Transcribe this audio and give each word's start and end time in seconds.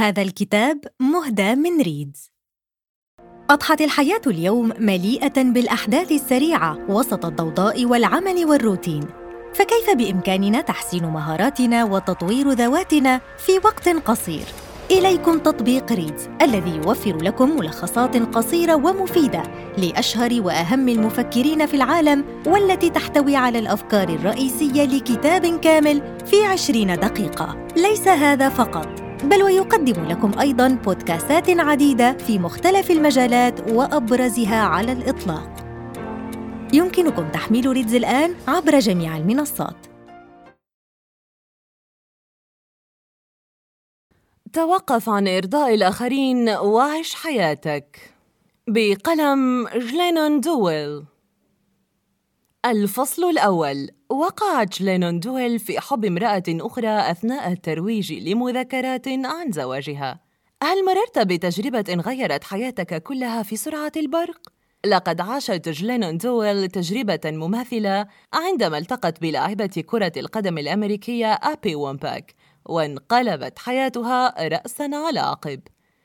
هذا 0.00 0.22
الكتاب 0.22 0.84
مهدى 1.00 1.54
من 1.54 1.80
ريدز. 1.80 2.30
أضحت 3.50 3.80
الحياة 3.80 4.20
اليوم 4.26 4.72
مليئة 4.78 5.42
بالأحداث 5.42 6.12
السريعة 6.12 6.78
وسط 6.88 7.24
الضوضاء 7.24 7.84
والعمل 7.84 8.44
والروتين. 8.44 9.04
فكيف 9.54 9.90
بإمكاننا 9.96 10.60
تحسين 10.60 11.04
مهاراتنا 11.04 11.84
وتطوير 11.84 12.50
ذواتنا 12.50 13.20
في 13.38 13.52
وقت 13.64 13.88
قصير؟ 13.88 14.44
إليكم 14.90 15.38
تطبيق 15.38 15.92
ريدز 15.92 16.28
الذي 16.42 16.76
يوفر 16.76 17.16
لكم 17.16 17.56
ملخصات 17.56 18.16
قصيرة 18.16 18.74
ومفيدة 18.74 19.42
لأشهر 19.78 20.40
وأهم 20.40 20.88
المفكرين 20.88 21.66
في 21.66 21.74
العالم 21.74 22.24
والتي 22.46 22.90
تحتوي 22.90 23.36
على 23.36 23.58
الأفكار 23.58 24.08
الرئيسية 24.08 24.84
لكتاب 24.84 25.60
كامل 25.60 26.18
في 26.26 26.44
عشرين 26.44 27.00
دقيقة. 27.00 27.66
ليس 27.76 28.08
هذا 28.08 28.48
فقط. 28.48 29.09
بل 29.24 29.42
ويقدم 29.42 30.04
لكم 30.04 30.38
أيضاً 30.38 30.68
بودكاستات 30.68 31.50
عديدة 31.50 32.12
في 32.12 32.38
مختلف 32.38 32.90
المجالات 32.90 33.70
وأبرزها 33.70 34.62
على 34.62 34.92
الإطلاق. 34.92 35.50
يمكنكم 36.72 37.28
تحميل 37.28 37.66
ريدز 37.66 37.94
الآن 37.94 38.36
عبر 38.48 38.78
جميع 38.78 39.16
المنصات. 39.16 39.86
توقف 44.52 45.08
عن 45.08 45.28
إرضاء 45.28 45.74
الآخرين 45.74 46.48
وعش 46.48 47.14
حياتك. 47.14 48.14
بقلم 48.68 49.68
جلينون 49.68 50.40
دويل. 50.40 51.04
الفصل 52.66 53.24
الأول. 53.24 53.88
وقعت 54.10 54.80
جلينون 54.80 55.20
دويل 55.20 55.58
في 55.58 55.80
حب 55.80 56.04
امرأة 56.04 56.42
أخرى 56.48 57.10
أثناء 57.10 57.52
الترويج 57.52 58.12
لمذكرات 58.12 59.08
عن 59.08 59.52
زواجها. 59.52 60.20
هل 60.62 60.84
مررت 60.84 61.18
بتجربة 61.18 62.02
غيرت 62.06 62.44
حياتك 62.44 63.02
كلها 63.02 63.42
في 63.42 63.56
سرعة 63.56 63.92
البرق؟ 63.96 64.52
لقد 64.86 65.20
عاشت 65.20 65.68
جلينون 65.68 66.18
دويل 66.18 66.68
تجربة 66.68 67.20
مماثلة 67.24 68.06
عندما 68.32 68.78
التقت 68.78 69.20
بلاعبة 69.20 69.84
كرة 69.86 70.12
القدم 70.16 70.58
الأمريكية 70.58 71.32
أبي 71.32 71.74
وومباك 71.74 72.34
وانقلبت 72.64 73.58
حياتها 73.58 74.48
رأسا 74.48 74.90
على 74.92 75.20
عقب. 75.20 75.60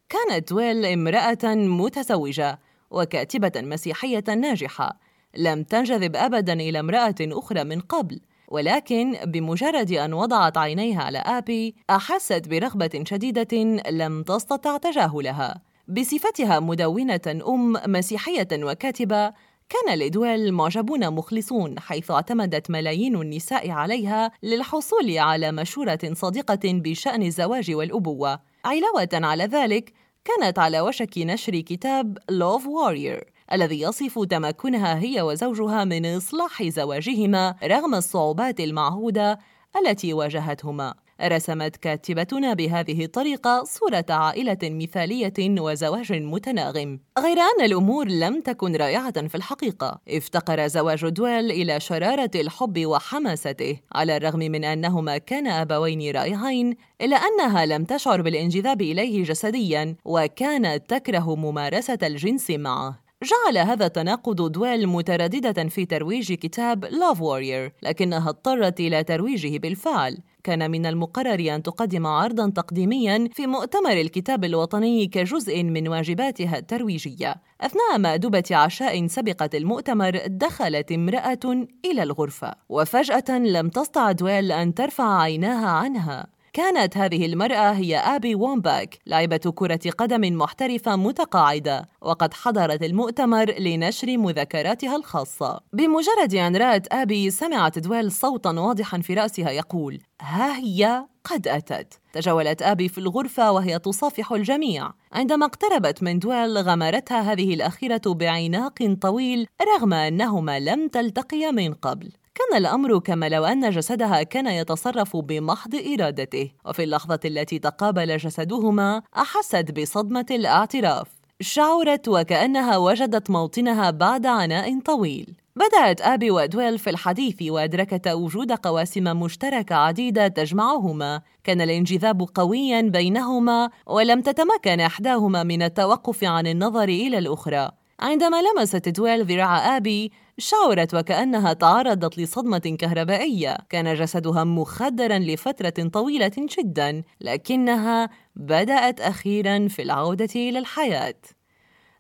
كانت 0.10 0.50
دويل 0.50 0.86
امرأة 0.86 1.56
متزوجة 1.56 2.60
وكاتبة 2.92 3.52
مسيحية 3.56 4.24
ناجحة. 4.28 5.00
لم 5.38 5.64
تنجذب 5.64 6.16
أبدا 6.16 6.54
إلى 6.54 6.80
امرأة 6.80 7.16
أخرى 7.22 7.64
من 7.64 7.80
قبل 7.80 8.20
ولكن 8.48 9.18
بمجرد 9.26 9.92
أن 9.92 10.14
وضعت 10.14 10.58
عينيها 10.58 11.04
على 11.04 11.18
آبي 11.18 11.76
أحست 11.90 12.48
برغبة 12.48 13.04
شديدة 13.06 13.58
لم 13.90 14.24
تستطع 14.24 14.78
تجاهلها. 14.78 15.62
بصفتها 15.88 16.60
مدونة 16.60 17.42
أم 17.48 17.74
مسيحية 17.88 18.48
وكاتبة 18.54 19.34
كان 19.70 20.00
لدويل 20.00 20.54
معجبون 20.54 21.10
مخلصون 21.10 21.80
حيث 21.80 22.12
اعتمدت 22.12 22.72
ملايين 22.72 23.22
النساء 23.22 23.72
عليها 23.72 24.32
للحصول 24.44 25.18
على 25.18 25.52
مشورة 25.52 26.00
صادقة 26.14 26.60
بشأن 26.64 27.24
الزواج 27.24 27.72
والأبوة. 27.72 28.40
علاوة 28.66 29.10
على 29.14 29.44
ذلك 29.44 29.94
كانت 30.26 30.60
على 30.60 30.82
وشك 30.82 31.18
نشر 31.18 31.60
كتاب 31.60 32.18
Love 32.32 32.64
Warrior. 32.64 33.35
الذي 33.54 33.82
يصف 33.82 34.20
تمكنها 34.20 35.00
هي 35.00 35.22
وزوجها 35.22 35.84
من 35.84 36.06
إصلاح 36.06 36.64
زواجهما 36.64 37.56
رغم 37.64 37.96
الصعوبات 37.96 38.60
المعهودة 38.60 39.40
التي 39.78 40.14
واجهتهما. 40.14 40.94
رسمت 41.22 41.76
كاتبتنا 41.76 42.54
بهذه 42.54 43.06
الطريقة 43.06 43.64
صورة 43.64 44.06
عائلة 44.10 44.58
مثالية 44.64 45.34
وزواج 45.40 46.14
متناغم. 46.14 47.00
غير 47.20 47.38
أن 47.40 47.66
الأمور 47.66 48.08
لم 48.08 48.42
تكن 48.42 48.76
رائعة 48.76 49.28
في 49.28 49.36
الحقيقة 49.36 50.02
افتقر 50.10 50.68
زواج 50.68 51.06
دويل 51.10 51.52
إلى 51.52 51.80
شرارة 51.80 52.32
الحب 52.36 52.86
وحماسته. 52.86 53.80
على 53.96 54.18
الرغم 54.18 54.40
من 54.40 54.64
أنهما 54.64 55.18
كانا 55.18 55.62
أبوين 55.62 56.16
رائعين 56.16 56.76
إلا 57.02 57.16
أنها 57.16 57.66
لم 57.66 57.86
تشعر 57.86 58.22
بالانجذاب 58.22 58.82
إليه 58.82 59.24
جسديا 59.24 59.96
وكانت 60.06 60.90
تكره 60.90 61.36
ممارسة 61.36 62.00
الجنس 62.04 62.52
معه. 62.52 63.05
جعل 63.26 63.58
هذا 63.58 63.86
التناقض 63.86 64.52
دويل 64.52 64.88
مترددة 64.88 65.70
في 65.70 65.86
ترويج 65.86 66.34
كتاب 66.34 66.86
Love 66.86 67.18
Warrior 67.18 67.72
لكنها 67.84 68.30
اضطرت 68.30 68.80
إلى 68.80 69.04
ترويجه 69.04 69.58
بالفعل. 69.58 70.18
كان 70.44 70.72
من 70.72 70.86
المقرر 70.86 71.56
أن 71.56 71.64
تقدم 71.64 72.08
عرضا 72.08 72.50
تقديميا 72.50 73.30
في 73.34 73.48
مؤتمر 73.48 73.92
الكتاب 73.92 74.44
الوطني 74.44 75.08
كجزء 75.08 75.64
من 75.64 75.88
واجباتها 75.88 76.58
الترويجية. 76.58 77.36
أثناء 77.62 77.98
مأدبة 77.98 78.44
عشاء 78.52 79.08
سبقت 79.08 79.56
المؤتمر 79.56 80.22
دخلت 80.28 80.92
امرأة 80.92 81.68
إلى 81.86 82.04
الغرفة 82.04 82.56
وفجأة 82.70 83.38
لم 83.38 83.70
تستطع 83.70 84.12
دويل 84.12 84.52
أن 84.52 84.74
ترفع 84.74 85.22
عيناها 85.22 85.68
عنها. 85.68 86.35
كانت 86.56 86.98
هذه 86.98 87.26
المرأة 87.26 87.72
هي 87.72 87.98
آبي 87.98 88.36
وومباك 88.36 89.00
لاعبة 89.06 89.54
كرة 89.56 89.80
قدم 89.98 90.38
محترفة 90.38 90.96
متقاعدة 90.96 91.86
وقد 92.02 92.34
حضرت 92.34 92.84
المؤتمر 92.84 93.52
لنشر 93.60 94.18
مذكراتها 94.18 94.96
الخاصة. 94.96 95.60
بمجرد 95.74 96.36
أن 96.36 96.56
رأت 96.56 96.94
آبي 96.94 97.32
سمعت 97.32 97.80
دويل 97.80 98.12
صوتا 98.12 98.50
واضحا 98.50 99.00
في 99.00 99.14
رأسها 99.14 99.52
يقول 99.52 100.00
ها 100.22 100.58
هي 100.58 101.06
قد 101.24 101.48
أتت. 101.48 102.00
تجولت 102.14 102.62
آبي 102.62 102.90
في 102.90 102.98
الغرفة 102.98 103.52
وهي 103.52 103.80
تصافح 103.80 104.32
الجميع. 104.32 104.92
عندما 105.12 105.46
اقتربت 105.46 106.04
من 106.04 106.20
دويل 106.20 106.58
غمرتها 106.58 107.22
هذه 107.22 107.54
الأخيرة 107.54 108.02
بعناق 108.06 108.96
طويل 109.02 109.48
رغم 109.76 109.94
أنهما 109.94 110.60
لم 110.60 110.88
تلتقيا 110.88 111.52
من 111.52 111.74
قبل. 111.74 112.12
كان 112.36 112.58
الأمر 112.58 113.00
كما 113.00 113.30
لو 113.30 113.46
أن 113.46 113.70
جسدها 113.70 114.24
كان 114.24 114.48
يتصرف 114.48 115.18
بمحض 115.18 115.76
إرادته 115.76 116.52
وفي 116.66 116.84
اللحظة 116.84 117.20
التي 117.26 117.60
تقابل 117.60 118.18
جسدهما 118.18 119.02
أحست 119.18 119.72
بصدمة 119.80 120.26
الاعتراف. 120.32 121.08
شعرت 121.42 122.08
وكأنها 122.08 122.78
وجدت 122.78 123.30
موطنها 123.30 123.92
بعد 123.92 124.26
عناء 124.26 124.80
طويل. 124.80 125.36
بدأت 125.56 126.02
آبي 126.02 126.32
ودويل 126.32 126.80
في 126.80 126.90
الحديث 126.90 127.42
وأدركتا 127.42 128.14
وجود 128.14 128.52
قواسم 128.52 129.04
مشتركة 129.04 129.76
عديدة 129.76 130.28
تجمعهما. 130.28 131.22
كان 131.44 131.62
الانجذاب 131.62 132.22
قويا 132.36 132.82
بينهما 132.82 133.70
ولم 133.88 134.22
تتمكن 134.22 134.80
إحداهما 134.80 135.44
من 135.44 135.62
التوقف 135.62 136.24
عن 136.24 136.48
النظر 136.48 136.84
إلى 136.90 137.18
الأخرى. 137.18 137.72
عندما 138.00 138.42
لمست 138.42 138.90
دويل 138.90 139.26
ذراع 139.26 139.78
آبي 139.78 140.12
شعرت 140.38 140.94
وكأنها 140.94 141.54
تعرضت 141.54 142.18
لصدمة 142.18 142.78
كهربائية. 142.80 143.58
كان 143.70 143.96
جسدها 143.96 144.44
مخدرا 144.44 145.20
لفترة 145.20 145.90
طويلة 145.94 146.32
جدا 146.38 147.04
لكنها 147.22 148.10
بدأت 148.36 149.02
أخيرا 149.02 149.68
في 149.68 149.82
العودة 149.82 150.30
إلى 150.36 150.60
الحياة. 150.60 151.16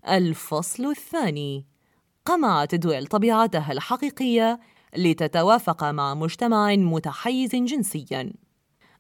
الفصل 0.10 0.86
الثاني. 0.86 1.66
قمعت 2.26 2.76
دويل 2.76 3.08
طبيعتها 3.08 3.72
الحقيقية 3.72 4.60
لتتوافق 4.98 5.84
مع 5.84 6.14
مجتمع 6.14 6.76
متحيز 6.76 7.56
جنسيا. 7.56 8.34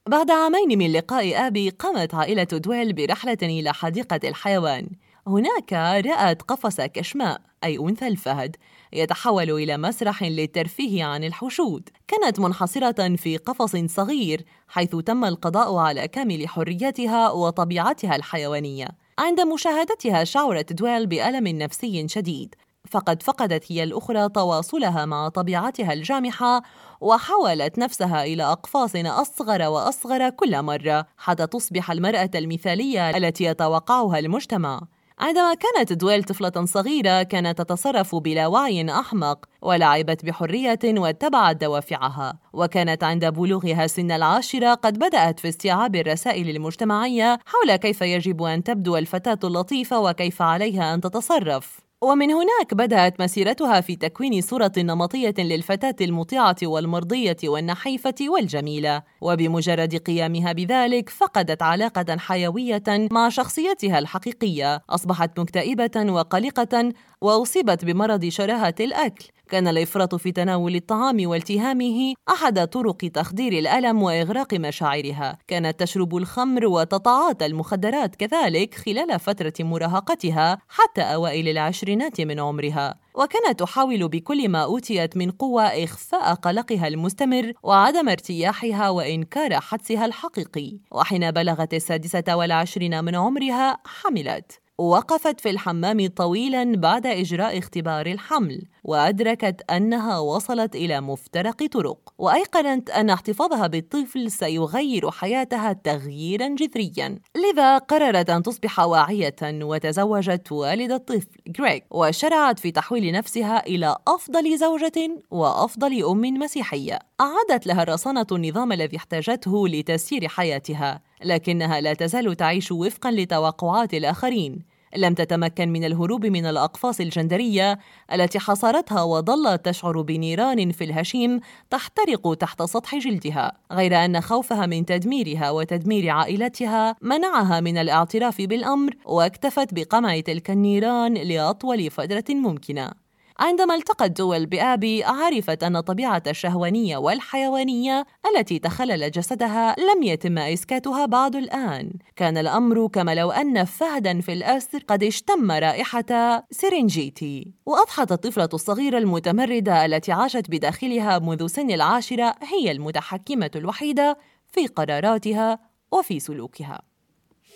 بعد 0.07 0.31
عامين 0.31 0.77
من 0.77 0.91
لقاء 0.91 1.47
أبي 1.47 1.69
قامت 1.69 2.15
عائلة 2.15 2.43
دويل 2.43 2.93
برحلة 2.93 3.37
إلى 3.43 3.73
حديقة 3.73 4.19
الحيوان. 4.23 4.89
هناك 5.27 5.73
رأت 6.05 6.41
قفص 6.41 6.81
كشماء 6.81 7.41
أي 7.63 7.77
أنثى 7.77 8.07
الفهد 8.07 8.55
يتحول 8.93 9.51
إلى 9.51 9.77
مسرح 9.77 10.23
للترفيه 10.23 11.03
عن 11.03 11.23
الحشود. 11.23 11.89
كانت 12.07 12.39
منحصرة 12.39 13.15
في 13.15 13.37
قفص 13.37 13.75
صغير 13.75 14.45
حيث 14.67 14.95
تم 14.95 15.25
القضاء 15.25 15.75
على 15.75 16.07
كامل 16.07 16.47
حريتها 16.47 17.31
وطبيعتها 17.31 18.15
الحيوانية. 18.15 18.87
عند 19.19 19.41
مشاهدتها 19.41 20.23
شعرت 20.23 20.73
دويل 20.73 21.07
بألم 21.07 21.47
نفسي 21.47 22.07
شديد. 22.07 22.55
فقد 22.91 23.23
فقدت 23.23 23.71
هي 23.71 23.83
الأخرى 23.83 24.29
تواصلها 24.29 25.05
مع 25.05 25.29
طبيعتها 25.29 25.93
الجامحة 25.93 26.61
وحولت 27.01 27.79
نفسها 27.79 28.23
إلى 28.23 28.43
أقفاص 28.43 28.95
أصغر 28.95 29.61
وأصغر 29.61 30.29
كل 30.29 30.61
مرة 30.61 31.05
حتى 31.17 31.47
تصبح 31.47 31.91
المرأة 31.91 32.29
المثالية 32.35 33.09
التي 33.09 33.43
يتوقعها 33.43 34.19
المجتمع. 34.19 34.81
عندما 35.19 35.53
كانت 35.53 35.93
دويل 35.93 36.23
طفلة 36.23 36.65
صغيرة 36.65 37.23
كانت 37.23 37.61
تتصرف 37.61 38.15
بلا 38.15 38.47
وعي 38.47 38.89
أحمق 38.89 39.45
ولعبت 39.61 40.25
بحرية 40.25 40.79
واتبعت 40.85 41.55
دوافعها. 41.55 42.39
وكانت 42.53 43.03
عند 43.03 43.25
بلوغها 43.25 43.87
سن 43.87 44.11
العاشرة 44.11 44.73
قد 44.73 44.99
بدأت 44.99 45.39
في 45.39 45.49
استيعاب 45.49 45.95
الرسائل 45.95 46.49
المجتمعية 46.49 47.39
حول 47.45 47.75
كيف 47.75 48.01
يجب 48.01 48.43
أن 48.43 48.63
تبدو 48.63 48.97
الفتاة 48.97 49.39
اللطيفة 49.43 49.99
وكيف 49.99 50.41
عليها 50.41 50.93
أن 50.93 51.01
تتصرف. 51.01 51.84
ومن 52.05 52.31
هناك 52.31 52.73
بدأت 52.73 53.21
مسيرتها 53.21 53.81
في 53.81 53.95
تكوين 53.95 54.41
صورة 54.41 54.71
نمطية 54.77 55.33
للفتاة 55.37 55.95
المطيعة 56.01 56.55
والمرضية 56.63 57.37
والنحيفة 57.43 58.15
والجميلة، 58.21 59.03
وبمجرد 59.21 59.95
قيامها 59.95 60.51
بذلك 60.51 61.09
فقدت 61.09 61.61
علاقة 61.61 62.17
حيوية 62.17 62.83
مع 62.87 63.29
شخصيتها 63.29 63.99
الحقيقية، 63.99 64.81
أصبحت 64.89 65.39
مكتئبة 65.39 66.11
وقلقة 66.11 66.91
وأصيبت 67.21 67.85
بمرض 67.85 68.25
شراهة 68.25 68.75
الأكل، 68.79 69.25
كان 69.49 69.67
الإفراط 69.67 70.15
في 70.15 70.31
تناول 70.31 70.75
الطعام 70.75 71.27
والتهامه 71.27 72.13
أحد 72.29 72.67
طرق 72.67 72.97
تخدير 72.97 73.53
الألم 73.53 74.03
وإغراق 74.03 74.53
مشاعرها. 74.53 75.37
كانت 75.47 75.79
تشرب 75.79 76.17
الخمر 76.17 76.65
وتتعاطى 76.65 77.45
المخدرات 77.45 78.15
كذلك 78.15 78.75
خلال 78.75 79.19
فترة 79.19 79.53
مراهقتها 79.59 80.57
حتى 80.69 81.01
أوائل 81.01 81.49
العشرينات 81.95 82.21
من 82.21 82.39
عمرها 82.39 82.95
وكانت 83.15 83.59
تحاول 83.59 84.07
بكل 84.07 84.49
ما 84.49 84.63
أوتيت 84.63 85.17
من 85.17 85.31
قوة 85.31 85.63
إخفاء 85.63 86.33
قلقها 86.33 86.87
المستمر 86.87 87.53
وعدم 87.63 88.09
ارتياحها 88.09 88.89
وإنكار 88.89 89.59
حدسها 89.59 90.05
الحقيقي. 90.05 90.79
وحين 90.91 91.31
بلغت 91.31 91.73
السادسة 91.73 92.35
والعشرين 92.35 93.03
من 93.03 93.15
عمرها 93.15 93.77
حملت. 93.85 94.64
وقفت 94.77 95.39
في 95.39 95.49
الحمام 95.49 96.07
طويلا 96.07 96.75
بعد 96.75 97.07
إجراء 97.07 97.57
اختبار 97.57 98.05
الحمل 98.05 98.61
وأدركت 98.83 99.71
أنها 99.71 100.19
وصلت 100.19 100.75
إلى 100.75 101.01
مفترق 101.01 101.65
طرق 101.65 102.13
وأيقنت 102.17 102.89
أن 102.89 103.09
احتفاظها 103.09 103.67
بالطفل 103.67 104.31
سيغير 104.31 105.11
حياتها 105.11 105.73
تغييرا 105.73 106.47
جذريا. 106.47 107.19
لذا 107.35 107.77
قررت 107.77 108.29
أن 108.29 108.43
تصبح 108.43 108.79
واعية 108.79 109.35
وتزوجت 109.43 110.51
والد 110.51 110.91
الطفل 110.91 111.27
غريغ 111.59 111.79
وشرعت 111.91 112.59
في 112.59 112.71
تحويل 112.71 113.11
نفسها 113.11 113.65
إلى 113.65 113.95
أفضل 114.07 114.57
زوجة 114.57 115.23
وأفضل 115.31 116.03
أم 116.03 116.21
مسيحية. 116.21 116.99
أعادت 117.21 117.67
لها 117.67 117.83
الرصانة 117.83 118.27
النظام 118.31 118.71
الذي 118.71 118.97
احتاجته 118.97 119.67
لتسيير 119.67 120.27
حياتها. 120.27 121.01
لكنها 121.23 121.81
لا 121.81 121.93
تزال 121.93 122.35
تعيش 122.35 122.71
وفقا 122.71 123.11
لتوقعات 123.11 123.93
الآخرين. 123.93 124.75
لم 124.97 125.13
تتمكن 125.13 125.69
من 125.69 125.83
الهروب 125.83 126.25
من 126.25 126.45
الأقفاص 126.45 126.99
الجندرية 126.99 127.79
التي 128.13 128.39
حصرتها 128.39 129.03
وظلت 129.03 129.65
تشعر 129.65 130.01
بنيران 130.01 130.71
في 130.71 130.83
الهشيم 130.83 131.39
تحترق 131.69 132.33
تحت 132.33 132.63
سطح 132.63 132.95
جلدها 132.95 133.51
غير 133.71 134.05
أن 134.05 134.21
خوفها 134.21 134.65
من 134.65 134.85
تدميرها 134.85 135.51
وتدمير 135.51 136.09
عائلتها 136.09 136.95
منعها 137.01 137.59
من 137.59 137.77
الاعتراف 137.77 138.41
بالأمر 138.41 138.95
واكتفت 139.05 139.73
بقمع 139.73 140.19
تلك 140.19 140.51
النيران 140.51 141.13
لأطول 141.13 141.91
فترة 141.91 142.23
ممكنة. 142.29 143.04
عندما 143.39 143.75
التقت 143.75 144.11
دول 144.11 144.45
بآبي 144.45 145.03
عرفت 145.03 145.63
أن 145.63 145.75
الطبيعة 145.75 146.23
الشهوانية 146.27 146.97
والحيوانية 146.97 148.05
التي 148.35 148.59
تخلل 148.59 149.11
جسدها 149.11 149.75
لم 149.79 150.03
يتم 150.03 150.37
إسكاتها 150.37 151.05
بعد 151.05 151.35
الآن. 151.35 151.91
كان 152.15 152.37
الأمر 152.37 152.87
كما 152.87 153.15
لو 153.15 153.31
أن 153.31 153.65
فهدا 153.65 154.21
في 154.21 154.33
الأسر 154.33 154.79
قد 154.87 155.03
اشتم 155.03 155.51
رائحة 155.51 156.43
سرنجيتي 156.51 157.53
وأضحت 157.65 158.11
الطفلة 158.11 158.49
الصغيرة 158.53 158.97
المتمردة 158.97 159.85
التي 159.85 160.11
عاشت 160.11 160.49
بداخلها 160.49 161.19
منذ 161.19 161.47
سن 161.47 161.71
العاشرة 161.71 162.35
هي 162.41 162.71
المتحكمة 162.71 163.51
الوحيدة 163.55 164.17
في 164.47 164.67
قراراتها 164.67 165.59
وفي 165.91 166.19
سلوكها. 166.19 166.81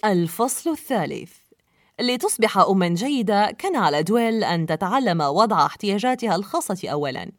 الفصل 0.06 0.70
الثالث. 0.70 1.39
لتصبح 2.02 2.58
أمًا 2.58 2.88
جيدة 2.88 3.52
كان 3.52 3.76
على 3.76 4.04
دويل 4.04 4.44
أن 4.44 4.66
تتعلم 4.66 5.22
وضع 5.22 5.66
احتياجاتها 5.66 6.36
الخاصة 6.36 6.90
أولًا. 6.90 7.32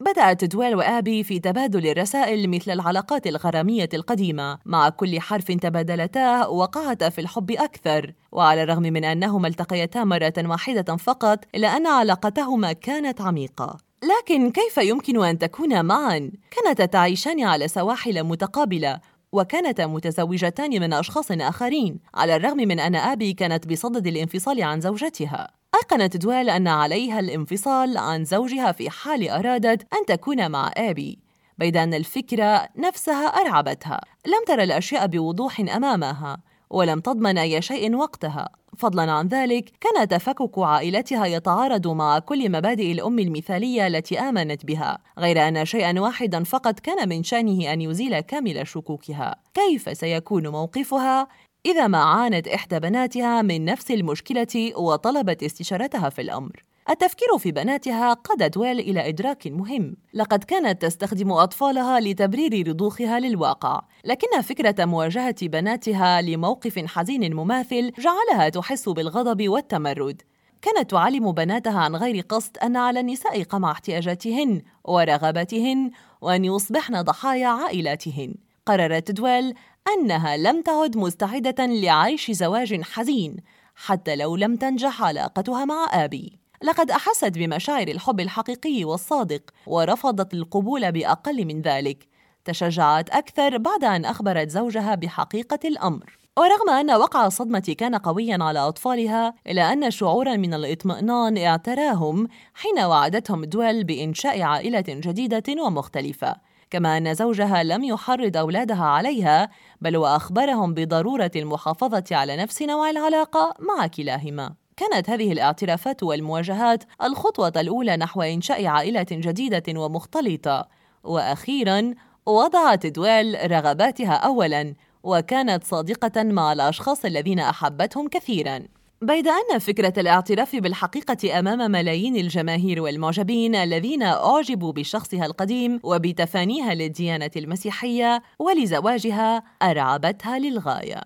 بدأت 0.00 0.44
دويل 0.44 0.74
وآبي 0.74 1.24
في 1.24 1.38
تبادل 1.38 1.86
الرسائل 1.86 2.50
مثل 2.50 2.70
العلاقات 2.70 3.26
الغرامية 3.26 3.88
القديمة، 3.94 4.58
مع 4.66 4.88
كل 4.88 5.20
حرف 5.20 5.44
تبادلتاه 5.44 6.50
وقعتا 6.50 7.08
في 7.08 7.20
الحب 7.20 7.50
أكثر، 7.50 8.12
وعلى 8.32 8.62
الرغم 8.62 8.82
من 8.82 9.04
أنهما 9.04 9.48
التقيتا 9.48 10.04
مرة 10.04 10.32
واحدة 10.38 10.96
فقط، 10.96 11.44
إلا 11.54 11.76
أن 11.76 11.86
علاقتهما 11.86 12.72
كانت 12.72 13.20
عميقة. 13.20 13.76
لكن 14.02 14.50
كيف 14.50 14.78
يمكن 14.78 15.24
أن 15.24 15.38
تكونا 15.38 15.82
معا؟ 15.82 16.30
كانتا 16.50 16.84
تعيشان 16.84 17.42
على 17.44 17.68
سواحل 17.68 18.22
متقابلة 18.22 19.00
وكانتا 19.32 19.86
متزوجتان 19.86 20.70
من 20.70 20.92
أشخاص 20.92 21.30
آخرين 21.30 22.00
على 22.14 22.36
الرغم 22.36 22.56
من 22.56 22.80
أن 22.80 22.94
أبي 22.94 23.32
كانت 23.32 23.66
بصدد 23.66 24.06
الانفصال 24.06 24.62
عن 24.62 24.80
زوجتها. 24.80 25.50
أيقنت 25.74 26.16
دويل 26.16 26.50
أن 26.50 26.68
عليها 26.68 27.20
الانفصال 27.20 27.98
عن 27.98 28.24
زوجها 28.24 28.72
في 28.72 28.90
حال 28.90 29.28
أرادت 29.28 29.94
أن 29.94 30.06
تكون 30.06 30.50
مع 30.50 30.70
أبي. 30.76 31.18
بيد 31.58 31.76
أن 31.76 31.94
الفكرة 31.94 32.68
نفسها 32.76 33.26
أرعبتها. 33.26 34.00
لم 34.26 34.44
ترى 34.46 34.62
الأشياء 34.62 35.06
بوضوح 35.06 35.60
أمامها. 35.60 36.36
ولم 36.70 37.00
تضمن 37.00 37.38
أي 37.38 37.62
شيء 37.62 37.96
وقتها. 37.96 38.48
فضلا 38.78 39.12
عن 39.12 39.28
ذلك 39.28 39.72
كان 39.80 40.08
تفكك 40.08 40.58
عائلتها 40.58 41.26
يتعارض 41.26 41.88
مع 41.88 42.18
كل 42.18 42.52
مبادئ 42.52 42.92
الأم 42.92 43.18
المثالية 43.18 43.86
التي 43.86 44.20
آمنت 44.20 44.66
بها 44.66 44.98
غير 45.18 45.48
أن 45.48 45.64
شيئا 45.64 46.00
واحدا 46.00 46.44
فقط 46.44 46.80
كان 46.80 47.08
من 47.08 47.22
شأنه 47.22 47.72
أن 47.72 47.80
يزيل 47.80 48.20
كامل 48.20 48.66
شكوكها. 48.66 49.36
كيف 49.54 49.96
سيكون 49.98 50.48
موقفها؟ 50.48 51.28
إذا 51.66 51.86
ما 51.86 51.98
عانت 51.98 52.48
إحدى 52.48 52.80
بناتها 52.80 53.42
من 53.42 53.64
نفس 53.64 53.90
المشكلة 53.90 54.72
وطلبت 54.76 55.42
استشارتها 55.42 56.08
في 56.08 56.20
الأمر. 56.22 56.64
التفكير 56.90 57.38
في 57.38 57.52
بناتها 57.52 58.12
قاد 58.12 58.50
دويل 58.50 58.80
إلى 58.80 59.08
إدراك 59.08 59.46
مهم. 59.46 59.96
لقد 60.14 60.44
كانت 60.44 60.82
تستخدم 60.82 61.32
أطفالها 61.32 62.00
لتبرير 62.00 62.68
رضوخها 62.68 63.20
للواقع. 63.20 63.80
لكن 64.04 64.40
فكرة 64.40 64.84
مواجهة 64.84 65.36
بناتها 65.42 66.22
لموقف 66.22 66.78
حزين 66.86 67.34
مماثل 67.34 67.92
جعلها 67.98 68.48
تحس 68.48 68.88
بالغضب 68.88 69.48
والتمرد. 69.48 70.22
كانت 70.62 70.90
تعلم 70.90 71.32
بناتها 71.32 71.78
عن 71.80 71.96
غير 71.96 72.24
قصد 72.28 72.58
أن 72.58 72.76
على 72.76 73.00
النساء 73.00 73.42
قمع 73.42 73.72
احتياجاتهن 73.72 74.62
ورغباتهن 74.84 75.90
وأن 76.20 76.44
يصبحن 76.44 77.02
ضحايا 77.02 77.48
عائلاتهن. 77.48 78.34
قررت 78.66 79.10
دويل 79.10 79.54
أنها 79.88 80.36
لم 80.36 80.62
تعد 80.62 80.96
مستعدة 80.96 81.66
لعيش 81.66 82.30
زواج 82.30 82.82
حزين 82.82 83.36
حتى 83.74 84.16
لو 84.16 84.36
لم 84.36 84.56
تنجح 84.56 85.02
علاقتها 85.02 85.64
مع 85.64 86.04
آبي. 86.04 86.39
لقد 86.62 86.90
أحست 86.90 87.38
بمشاعر 87.38 87.88
الحب 87.88 88.20
الحقيقي 88.20 88.84
والصادق 88.84 89.42
ورفضت 89.66 90.34
القبول 90.34 90.92
بأقل 90.92 91.44
من 91.44 91.62
ذلك. 91.62 92.08
تشجعت 92.44 93.10
أكثر 93.10 93.58
بعد 93.58 93.84
أن 93.84 94.04
أخبرت 94.04 94.48
زوجها 94.48 94.94
بحقيقة 94.94 95.58
الأمر. 95.64 96.18
ورغم 96.36 96.70
أن 96.70 96.90
وقع 96.90 97.26
الصدمة 97.26 97.74
كان 97.78 97.94
قويا 97.94 98.38
على 98.40 98.58
أطفالها 98.58 99.34
إلا 99.46 99.72
أن 99.72 99.90
شعورا 99.90 100.36
من 100.36 100.54
الاطمئنان 100.54 101.38
اعتراهم 101.38 102.28
حين 102.54 102.78
وعدتهم 102.84 103.44
دويل 103.44 103.84
بإنشاء 103.84 104.42
عائلة 104.42 104.84
جديدة 104.88 105.62
ومختلفة. 105.62 106.36
كما 106.70 106.98
أن 106.98 107.14
زوجها 107.14 107.62
لم 107.62 107.84
يحرض 107.84 108.36
أولادها 108.36 108.84
عليها 108.84 109.50
بل 109.80 109.96
وأخبرهم 109.96 110.74
بضرورة 110.74 111.30
المحافظة 111.36 112.04
على 112.10 112.36
نفس 112.36 112.62
نوع 112.62 112.90
العلاقة 112.90 113.54
مع 113.60 113.86
كلاهما. 113.86 114.59
كانت 114.80 115.10
هذه 115.10 115.32
الاعترافات 115.32 116.02
والمواجهات 116.02 116.84
الخطوة 117.02 117.52
الأولى 117.56 117.96
نحو 117.96 118.22
إنشاء 118.22 118.66
عائلة 118.66 119.06
جديدة 119.10 119.80
ومختلطة، 119.80 120.68
وأخيراً 121.04 121.94
وضعت 122.26 122.86
دويل 122.86 123.50
رغباتها 123.50 124.14
أولاً، 124.14 124.74
وكانت 125.02 125.64
صادقة 125.64 126.22
مع 126.22 126.52
الأشخاص 126.52 127.04
الذين 127.04 127.38
أحبتهم 127.38 128.08
كثيراً. 128.08 128.62
بيد 129.02 129.28
أن 129.28 129.58
فكرة 129.58 129.92
الاعتراف 129.98 130.56
بالحقيقة 130.56 131.38
أمام 131.38 131.70
ملايين 131.70 132.16
الجماهير 132.16 132.82
والمعجبين 132.82 133.54
الذين 133.54 134.02
أعجبوا 134.02 134.72
بشخصها 134.72 135.26
القديم 135.26 135.80
وبتفانيها 135.82 136.74
للديانة 136.74 137.30
المسيحية 137.36 138.22
ولزواجها 138.38 139.42
أرعبتها 139.62 140.38
للغاية. 140.38 141.00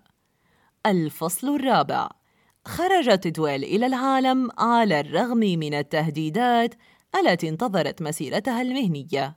الفصل 0.86 1.54
الرابع 1.54 2.08
خرجت 2.68 3.26
دويل 3.26 3.64
إلى 3.64 3.86
العالم 3.86 4.50
على 4.58 5.00
الرغم 5.00 5.38
من 5.38 5.74
التهديدات 5.74 6.74
التي 7.20 7.48
انتظرت 7.48 8.02
مسيرتها 8.02 8.62
المهنية. 8.62 9.36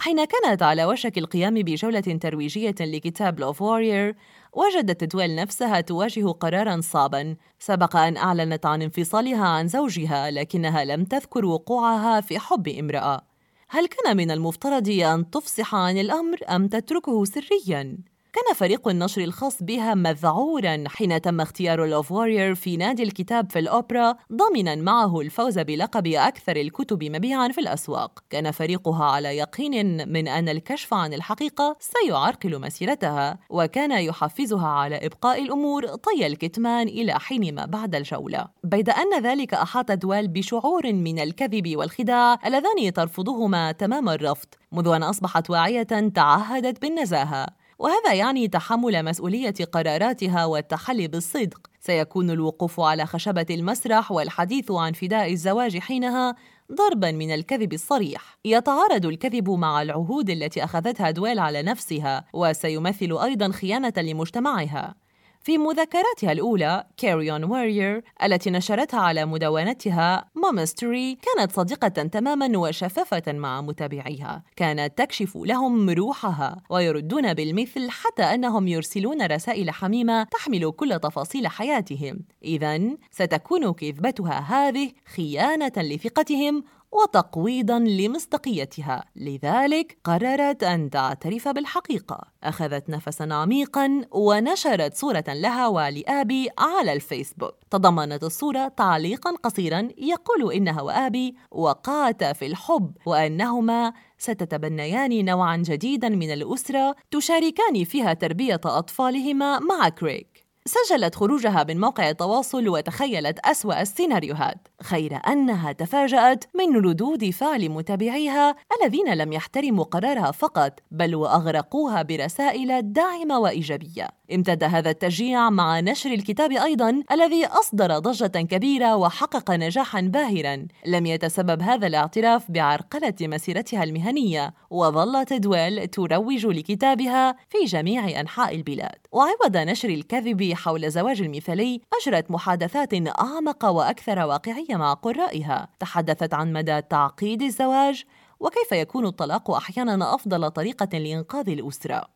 حين 0.00 0.24
كانت 0.24 0.62
على 0.62 0.84
وشك 0.84 1.18
القيام 1.18 1.54
بجولة 1.54 2.00
ترويجية 2.00 2.74
لكتاب 2.80 3.40
لوف 3.40 3.62
وارير، 3.62 4.16
وجدت 4.52 5.04
دويل 5.04 5.36
نفسها 5.36 5.80
تواجه 5.80 6.26
قرارا 6.26 6.80
صعبا 6.80 7.36
سبق 7.58 7.96
أن 7.96 8.16
أعلنت 8.16 8.66
عن 8.66 8.82
انفصالها 8.82 9.46
عن 9.46 9.68
زوجها 9.68 10.30
لكنها 10.30 10.84
لم 10.84 11.04
تذكر 11.04 11.46
وقوعها 11.46 12.20
في 12.20 12.38
حب 12.38 12.68
امرأة. 12.68 13.20
هل 13.68 13.86
كان 13.86 14.16
من 14.16 14.30
المفترض 14.30 14.88
أن 14.88 15.30
تفصح 15.30 15.74
عن 15.74 15.98
الأمر 15.98 16.38
أم 16.48 16.68
تتركه 16.68 17.24
سريا؟ 17.24 17.98
كان 18.36 18.54
فريق 18.54 18.88
النشر 18.88 19.24
الخاص 19.24 19.62
بها 19.62 19.94
مذعورا 19.94 20.84
حين 20.86 21.20
تم 21.20 21.40
اختيار 21.40 21.84
لوف 21.84 22.12
وارير 22.12 22.54
في 22.54 22.76
نادي 22.76 23.02
الكتاب 23.02 23.52
في 23.52 23.58
الأوبرا 23.58 24.16
ضامنا 24.32 24.74
معه 24.74 25.20
الفوز 25.20 25.58
بلقب 25.58 26.06
أكثر 26.06 26.56
الكتب 26.56 27.04
مبيعا 27.04 27.48
في 27.48 27.60
الأسواق. 27.60 28.18
كان 28.30 28.50
فريقها 28.50 29.04
على 29.04 29.36
يقين 29.36 30.08
من 30.12 30.28
أن 30.28 30.48
الكشف 30.48 30.94
عن 30.94 31.14
الحقيقة 31.14 31.76
سيعرقل 31.80 32.60
مسيرتها 32.60 33.38
وكان 33.50 33.92
يحفزها 33.92 34.68
على 34.68 35.06
إبقاء 35.06 35.42
الأمور 35.42 35.86
طي 35.86 36.26
الكتمان 36.26 36.88
إلى 36.88 37.20
حين 37.20 37.54
ما 37.54 37.66
بعد 37.66 37.94
الجولة. 37.94 38.46
بيد 38.64 38.90
أن 38.90 39.22
ذلك 39.22 39.54
أحاط 39.54 39.92
دوال 39.92 40.28
بشعور 40.28 40.92
من 40.92 41.18
الكذب 41.18 41.76
والخداع 41.76 42.38
اللذان 42.46 42.92
ترفضهما 42.92 43.72
تمام 43.72 44.08
الرفض 44.08 44.48
منذ 44.72 44.88
أن 44.88 45.02
أصبحت 45.02 45.50
واعية 45.50 45.82
تعهدت 46.14 46.82
بالنزاهة. 46.82 47.65
وهذا 47.78 48.14
يعني 48.14 48.48
تحمل 48.48 49.04
مسؤولية 49.04 49.54
قراراتها 49.72 50.44
والتحلي 50.44 51.08
بالصدق. 51.08 51.60
سيكون 51.80 52.30
الوقوف 52.30 52.80
على 52.80 53.06
خشبة 53.06 53.46
المسرح 53.50 54.12
والحديث 54.12 54.70
عن 54.70 54.92
فداء 54.92 55.32
الزواج 55.32 55.78
حينها 55.78 56.34
ضربا 56.72 57.10
من 57.12 57.34
الكذب 57.34 57.72
الصريح. 57.72 58.38
يتعارض 58.44 59.06
الكذب 59.06 59.50
مع 59.50 59.82
العهود 59.82 60.30
التي 60.30 60.64
أخذتها 60.64 61.10
دويل 61.10 61.38
على 61.38 61.62
نفسها 61.62 62.24
وسيمثل 62.34 63.18
أيضا 63.22 63.52
خيانة 63.52 63.92
لمجتمعها. 63.96 65.05
في 65.46 65.58
مذكراتها 65.58 66.32
الأولى 66.32 66.86
Carry 66.96 67.26
On, 67.26 67.44
Warrior 67.44 68.04
التي 68.22 68.50
نشرتها 68.50 69.00
على 69.00 69.26
مدونتها 69.26 70.24
Momastery 70.34 71.14
كانت 71.14 71.52
صادقة 71.52 71.88
تماما 71.88 72.58
وشفافة 72.58 73.32
مع 73.32 73.60
متابعيها. 73.60 74.42
كانت 74.56 74.98
تكشف 74.98 75.36
لهم 75.36 75.90
روحها 75.90 76.62
ويردون 76.70 77.34
بالمثل 77.34 77.90
حتى 77.90 78.22
أنهم 78.22 78.68
يرسلون 78.68 79.26
رسائل 79.26 79.70
حميمة 79.70 80.24
تحمل 80.24 80.70
كل 80.70 81.00
تفاصيل 81.02 81.46
حياتهم. 81.48 82.18
إذا 82.44 82.80
ستكون 83.10 83.72
كذبتها 83.72 84.38
هذه 84.38 84.90
خيانة 85.16 85.72
لثقتهم 85.76 86.64
وتقويضا 87.02 87.78
لمصداقيتها. 87.78 89.04
لذلك 89.16 89.98
قررت 90.04 90.62
أن 90.62 90.90
تعترف 90.90 91.48
بالحقيقة. 91.48 92.20
أخذت 92.44 92.90
نفسا 92.90 93.28
عميقا 93.32 94.04
ونشرت 94.10 94.94
صورة 94.94 95.24
لها 95.28 95.68
ولآبي 95.68 96.48
على 96.58 96.92
الفيسبوك. 96.92 97.54
تضمنت 97.70 98.24
الصورة 98.24 98.68
تعليقا 98.68 99.30
قصيرا 99.42 99.88
يقول 99.98 100.52
إنها 100.52 100.82
وآبي 100.82 101.34
وقعتا 101.50 102.32
في 102.32 102.46
الحب 102.46 102.92
وأنهما 103.06 103.92
ستتبنيان 104.18 105.24
نوعا 105.24 105.56
جديدا 105.56 106.08
من 106.08 106.32
الأسرة 106.32 106.96
تشاركان 107.10 107.84
فيها 107.84 108.12
تربية 108.12 108.60
أطفالهما 108.64 109.58
مع 109.58 109.88
كريك 109.88 110.35
سجلت 110.66 111.14
خروجها 111.14 111.64
من 111.68 111.80
موقع 111.80 112.10
التواصل 112.10 112.68
وتخيلت 112.68 113.38
أسوأ 113.38 113.80
السيناريوهات 113.80 114.68
خير 114.82 115.20
أنها 115.28 115.72
تفاجأت 115.72 116.44
من 116.54 116.76
ردود 116.76 117.30
فعل 117.30 117.68
متابعيها 117.68 118.56
الذين 118.82 119.14
لم 119.14 119.32
يحترموا 119.32 119.84
قرارها 119.84 120.30
فقط 120.30 120.80
بل 120.90 121.14
وأغرقوها 121.14 122.02
برسائل 122.02 122.92
داعمة 122.92 123.38
وإيجابية. 123.38 124.08
امتد 124.34 124.64
هذا 124.64 124.90
التشجيع 124.90 125.50
مع 125.50 125.80
نشر 125.80 126.10
الكتاب 126.10 126.52
أيضا 126.52 127.02
الذي 127.12 127.46
أصدر 127.46 127.98
ضجة 127.98 128.26
كبيرة 128.26 128.96
وحقق 128.96 129.50
نجاحا 129.50 130.00
باهرا. 130.00 130.66
لم 130.86 131.06
يتسبب 131.06 131.62
هذا 131.62 131.86
الاعتراف 131.86 132.50
بعرقلة 132.50 133.14
مسيرتها 133.20 133.84
المهنية 133.84 134.54
وظلت 134.70 135.32
دويل 135.32 135.86
تروج 135.88 136.46
لكتابها 136.46 137.36
في 137.48 137.64
جميع 137.64 138.20
أنحاء 138.20 138.54
البلاد. 138.54 138.98
وعوض 139.12 139.56
نشر 139.56 139.88
الكذب 139.88 140.55
حول 140.56 140.84
الزواج 140.84 141.22
المثالي 141.22 141.80
أجرت 141.92 142.30
محادثات 142.30 142.94
أعمق 142.94 143.64
وأكثر 143.64 144.18
واقعية 144.18 144.76
مع 144.76 144.94
قرائها. 144.94 145.68
تحدثت 145.80 146.34
عن 146.34 146.52
مدى 146.52 146.82
تعقيد 146.82 147.42
الزواج 147.42 148.04
وكيف 148.40 148.72
يكون 148.72 149.06
الطلاق 149.06 149.50
أحيانا 149.50 150.14
أفضل 150.14 150.50
طريقة 150.50 150.98
لإنقاذ 150.98 151.48
الأسرة. 151.48 152.08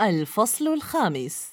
الفصل 0.00 0.68
الخامس. 0.68 1.50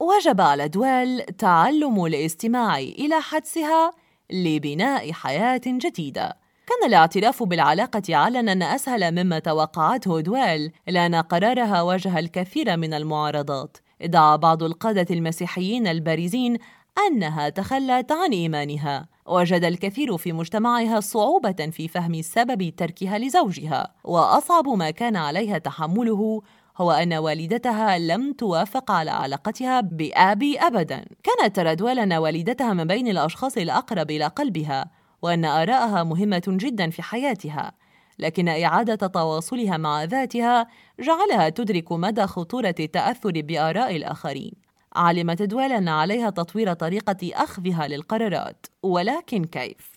وجب 0.00 0.40
على 0.40 0.68
دويل 0.68 1.22
تعلم 1.22 2.04
الاستماع 2.04 2.78
إلى 2.78 3.20
حدسها 3.20 3.92
لبناء 4.30 5.12
حياة 5.12 5.60
جديدة. 5.66 6.49
كان 6.70 6.88
الاعتراف 6.88 7.42
بالعلاقة 7.42 8.02
علنا 8.16 8.74
أسهل 8.74 9.10
مما 9.12 9.38
توقعته 9.38 10.20
دويل 10.20 10.72
لأن 10.86 11.14
قرارها 11.14 11.82
واجه 11.82 12.18
الكثير 12.18 12.76
من 12.76 12.94
المعارضات. 12.94 13.76
ادعى 14.02 14.38
بعض 14.38 14.62
القادة 14.62 15.06
المسيحيين 15.14 15.86
البارزين 15.86 16.58
أنها 17.06 17.48
تخلت 17.48 18.12
عن 18.12 18.30
إيمانها. 18.32 19.08
وجد 19.26 19.64
الكثير 19.64 20.16
في 20.16 20.32
مجتمعها 20.32 21.00
صعوبة 21.00 21.70
في 21.72 21.88
فهم 21.88 22.22
سبب 22.22 22.72
تركها 22.76 23.18
لزوجها. 23.18 23.94
وأصعب 24.04 24.68
ما 24.68 24.90
كان 24.90 25.16
عليها 25.16 25.58
تحمله 25.58 26.42
هو 26.76 26.90
أن 26.90 27.12
والدتها 27.12 27.98
لم 27.98 28.32
توافق 28.32 28.90
على 28.90 29.10
علاقتها 29.10 29.80
بآبي 29.80 30.58
أبدا. 30.58 31.04
كانت 31.22 31.56
ترى 31.56 32.02
أن 32.02 32.12
والدتها 32.12 32.72
من 32.72 32.84
بين 32.84 33.08
الأشخاص 33.08 33.56
الأقرب 33.56 34.10
إلى 34.10 34.26
قلبها. 34.26 34.99
وأن 35.22 35.44
آراءها 35.44 36.02
مهمة 36.02 36.42
جدا 36.46 36.90
في 36.90 37.02
حياتها 37.02 37.72
لكن 38.20 38.48
إعادة 38.48 39.06
تواصلها 39.06 39.76
مع 39.76 40.04
ذاتها 40.04 40.66
جعلها 41.00 41.48
تدرك 41.48 41.92
مدى 41.92 42.26
خطورة 42.26 42.74
التأثر 42.80 43.32
بآراء 43.40 43.96
الآخرين. 43.96 44.52
علمت 44.96 45.42
دويل 45.42 45.72
أن 45.72 45.88
عليها 45.88 46.30
تطوير 46.30 46.72
طريقة 46.72 47.30
أخذها 47.34 47.88
للقرارات. 47.88 48.66
ولكن 48.82 49.44
كيف؟ 49.44 49.90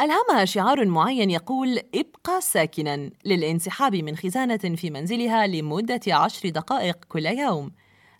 ألهمها 0.00 0.44
شعار 0.44 0.86
معين 0.86 1.30
يقول 1.30 1.78
ابقى 1.94 2.40
ساكنا 2.40 3.10
للانسحاب 3.24 3.94
من 3.96 4.16
خزانة 4.16 4.56
في 4.56 4.90
منزلها 4.90 5.46
لمدة 5.46 6.00
عشر 6.08 6.48
دقائق 6.48 7.04
كل 7.08 7.26
يوم. 7.26 7.70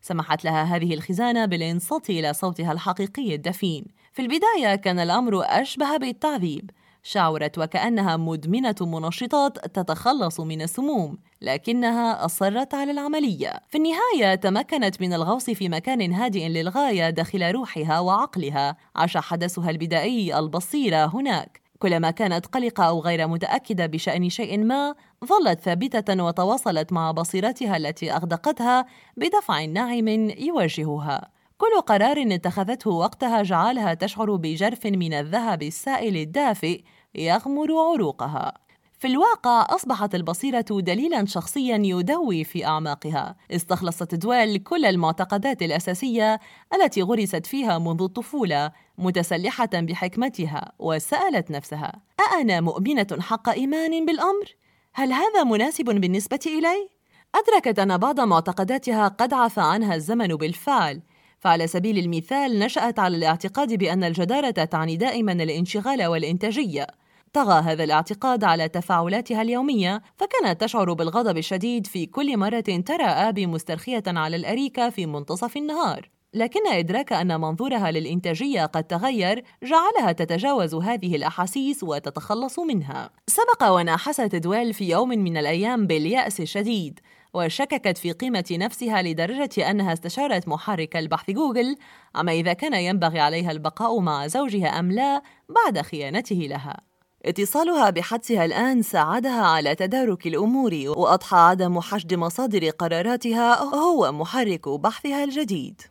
سمحت 0.02 0.44
لها 0.44 0.62
هذه 0.62 0.94
الخزانة 0.94 1.46
بالإنصات 1.46 2.10
إلى 2.10 2.32
صوتها 2.32 2.72
الحقيقي 2.72 3.34
الدفين. 3.34 3.84
في 4.16 4.22
البداية 4.22 4.74
كان 4.74 4.98
الأمر 4.98 5.42
أشبه 5.44 5.96
بالتعذيب 5.96 6.70
شعرت 7.02 7.58
وكأنها 7.58 8.16
مدمنة 8.16 8.74
منشطات 8.80 9.58
تتخلص 9.58 10.40
من 10.40 10.62
السموم 10.62 11.18
لكنها 11.42 12.24
أصرت 12.24 12.74
على 12.74 12.90
العملية. 12.90 13.60
في 13.68 13.78
النهاية 13.78 14.34
تمكنت 14.34 15.00
من 15.00 15.12
الغوص 15.12 15.50
في 15.50 15.68
مكان 15.68 16.12
هادئ 16.12 16.48
للغاية 16.48 17.10
داخل 17.10 17.52
روحها 17.52 18.00
وعقلها. 18.00 18.76
عاش 18.96 19.16
حدثها 19.16 19.70
البدائي 19.70 20.38
البصيرة 20.38 21.06
هناك. 21.06 21.60
كلما 21.78 22.10
كانت 22.10 22.46
قلقة 22.46 22.84
أو 22.84 23.00
غير 23.00 23.28
متأكدة 23.28 23.86
بشأن 23.86 24.28
شيء 24.28 24.58
ما 24.58 24.94
ظلت 25.24 25.60
ثابتة 25.60 26.24
وتواصلت 26.24 26.92
مع 26.92 27.10
بصيرتها 27.10 27.76
التي 27.76 28.12
أغدقتها 28.12 28.86
بدفع 29.16 29.64
ناعم 29.64 30.08
يواجهها. 30.38 31.35
كل 31.58 31.80
قرار 31.80 32.34
اتخذته 32.34 32.90
وقتها 32.90 33.42
جعلها 33.42 33.94
تشعر 33.94 34.36
بجرف 34.36 34.86
من 34.86 35.12
الذهب 35.14 35.62
السائل 35.62 36.16
الدافئ 36.16 36.82
يغمر 37.14 37.72
عروقها 37.72 38.52
في 38.98 39.06
الواقع 39.06 39.66
أصبحت 39.74 40.14
البصيرة 40.14 40.64
دليلاً 40.70 41.26
شخصياً 41.26 41.76
يدوي 41.76 42.44
في 42.44 42.66
أعماقها 42.66 43.36
استخلصت 43.50 44.14
دويل 44.14 44.58
كل 44.58 44.84
المعتقدات 44.84 45.62
الأساسية 45.62 46.40
التي 46.74 47.02
غرست 47.02 47.46
فيها 47.46 47.78
منذ 47.78 48.02
الطفولة 48.02 48.72
متسلحة 48.98 49.70
بحكمتها 49.74 50.72
وسألت 50.78 51.50
نفسها 51.50 51.92
أأنا 52.20 52.60
مؤمنة 52.60 53.06
حق 53.20 53.48
إيمان 53.48 54.06
بالأمر؟ 54.06 54.56
هل 54.94 55.12
هذا 55.12 55.44
مناسب 55.44 55.84
بالنسبة 55.84 56.40
إلي؟ 56.46 56.88
أدركت 57.34 57.78
أن 57.78 57.98
بعض 57.98 58.20
معتقداتها 58.20 59.08
قد 59.08 59.34
عفى 59.34 59.60
عنها 59.60 59.94
الزمن 59.94 60.28
بالفعل 60.28 61.02
فعلى 61.38 61.66
سبيل 61.66 61.98
المثال 61.98 62.58
نشأت 62.58 62.98
على 62.98 63.16
الاعتقاد 63.16 63.74
بأن 63.74 64.04
الجدارة 64.04 64.50
تعني 64.50 64.96
دائما 64.96 65.32
الانشغال 65.32 66.06
والإنتاجية. 66.06 66.86
طغى 67.32 67.60
هذا 67.60 67.84
الاعتقاد 67.84 68.44
على 68.44 68.68
تفاعلاتها 68.68 69.42
اليومية 69.42 70.02
فكانت 70.16 70.60
تشعر 70.60 70.92
بالغضب 70.92 71.38
الشديد 71.38 71.86
في 71.86 72.06
كل 72.06 72.36
مرة 72.36 72.60
ترى 72.60 73.04
آبي 73.04 73.46
مسترخية 73.46 74.02
على 74.06 74.36
الأريكة 74.36 74.90
في 74.90 75.06
منتصف 75.06 75.56
النهار. 75.56 76.10
لكن 76.34 76.66
إدراك 76.66 77.12
أن 77.12 77.40
منظورها 77.40 77.90
للإنتاجية 77.90 78.66
قد 78.66 78.84
تغير 78.84 79.44
جعلها 79.62 80.12
تتجاوز 80.12 80.74
هذه 80.74 81.16
الأحاسيس 81.16 81.82
وتتخلص 81.82 82.58
منها. 82.58 83.10
سبق 83.26 83.70
وناحست 83.70 84.34
دويل 84.34 84.74
في 84.74 84.90
يوم 84.90 85.08
من 85.08 85.36
الأيام 85.36 85.86
باليأس 85.86 86.40
الشديد. 86.40 87.00
وشككت 87.36 87.98
في 87.98 88.12
قيمة 88.12 88.44
نفسها 88.50 89.02
لدرجة 89.02 89.70
أنها 89.70 89.92
استشارت 89.92 90.48
محرك 90.48 90.96
البحث 90.96 91.30
جوجل. 91.30 91.76
عما 92.14 92.32
إذا 92.32 92.52
كان 92.52 92.74
ينبغي 92.74 93.20
عليها 93.20 93.50
البقاء 93.50 94.00
مع 94.00 94.26
زوجها 94.26 94.68
أم 94.68 94.92
لا 94.92 95.22
بعد 95.48 95.80
خيانته 95.80 96.36
لها. 96.36 96.80
اتصالها 97.24 97.90
بحدسها 97.90 98.44
الآن 98.44 98.82
ساعدها 98.82 99.42
على 99.42 99.74
تدارك 99.74 100.26
الأمور 100.26 100.74
وأضحى 100.86 101.36
عدم 101.36 101.80
حشد 101.80 102.14
مصادر 102.14 102.70
قراراتها 102.70 103.62
هو 103.62 104.12
محرك 104.12 104.68
بحثها 104.68 105.24
الجديد. 105.24 105.82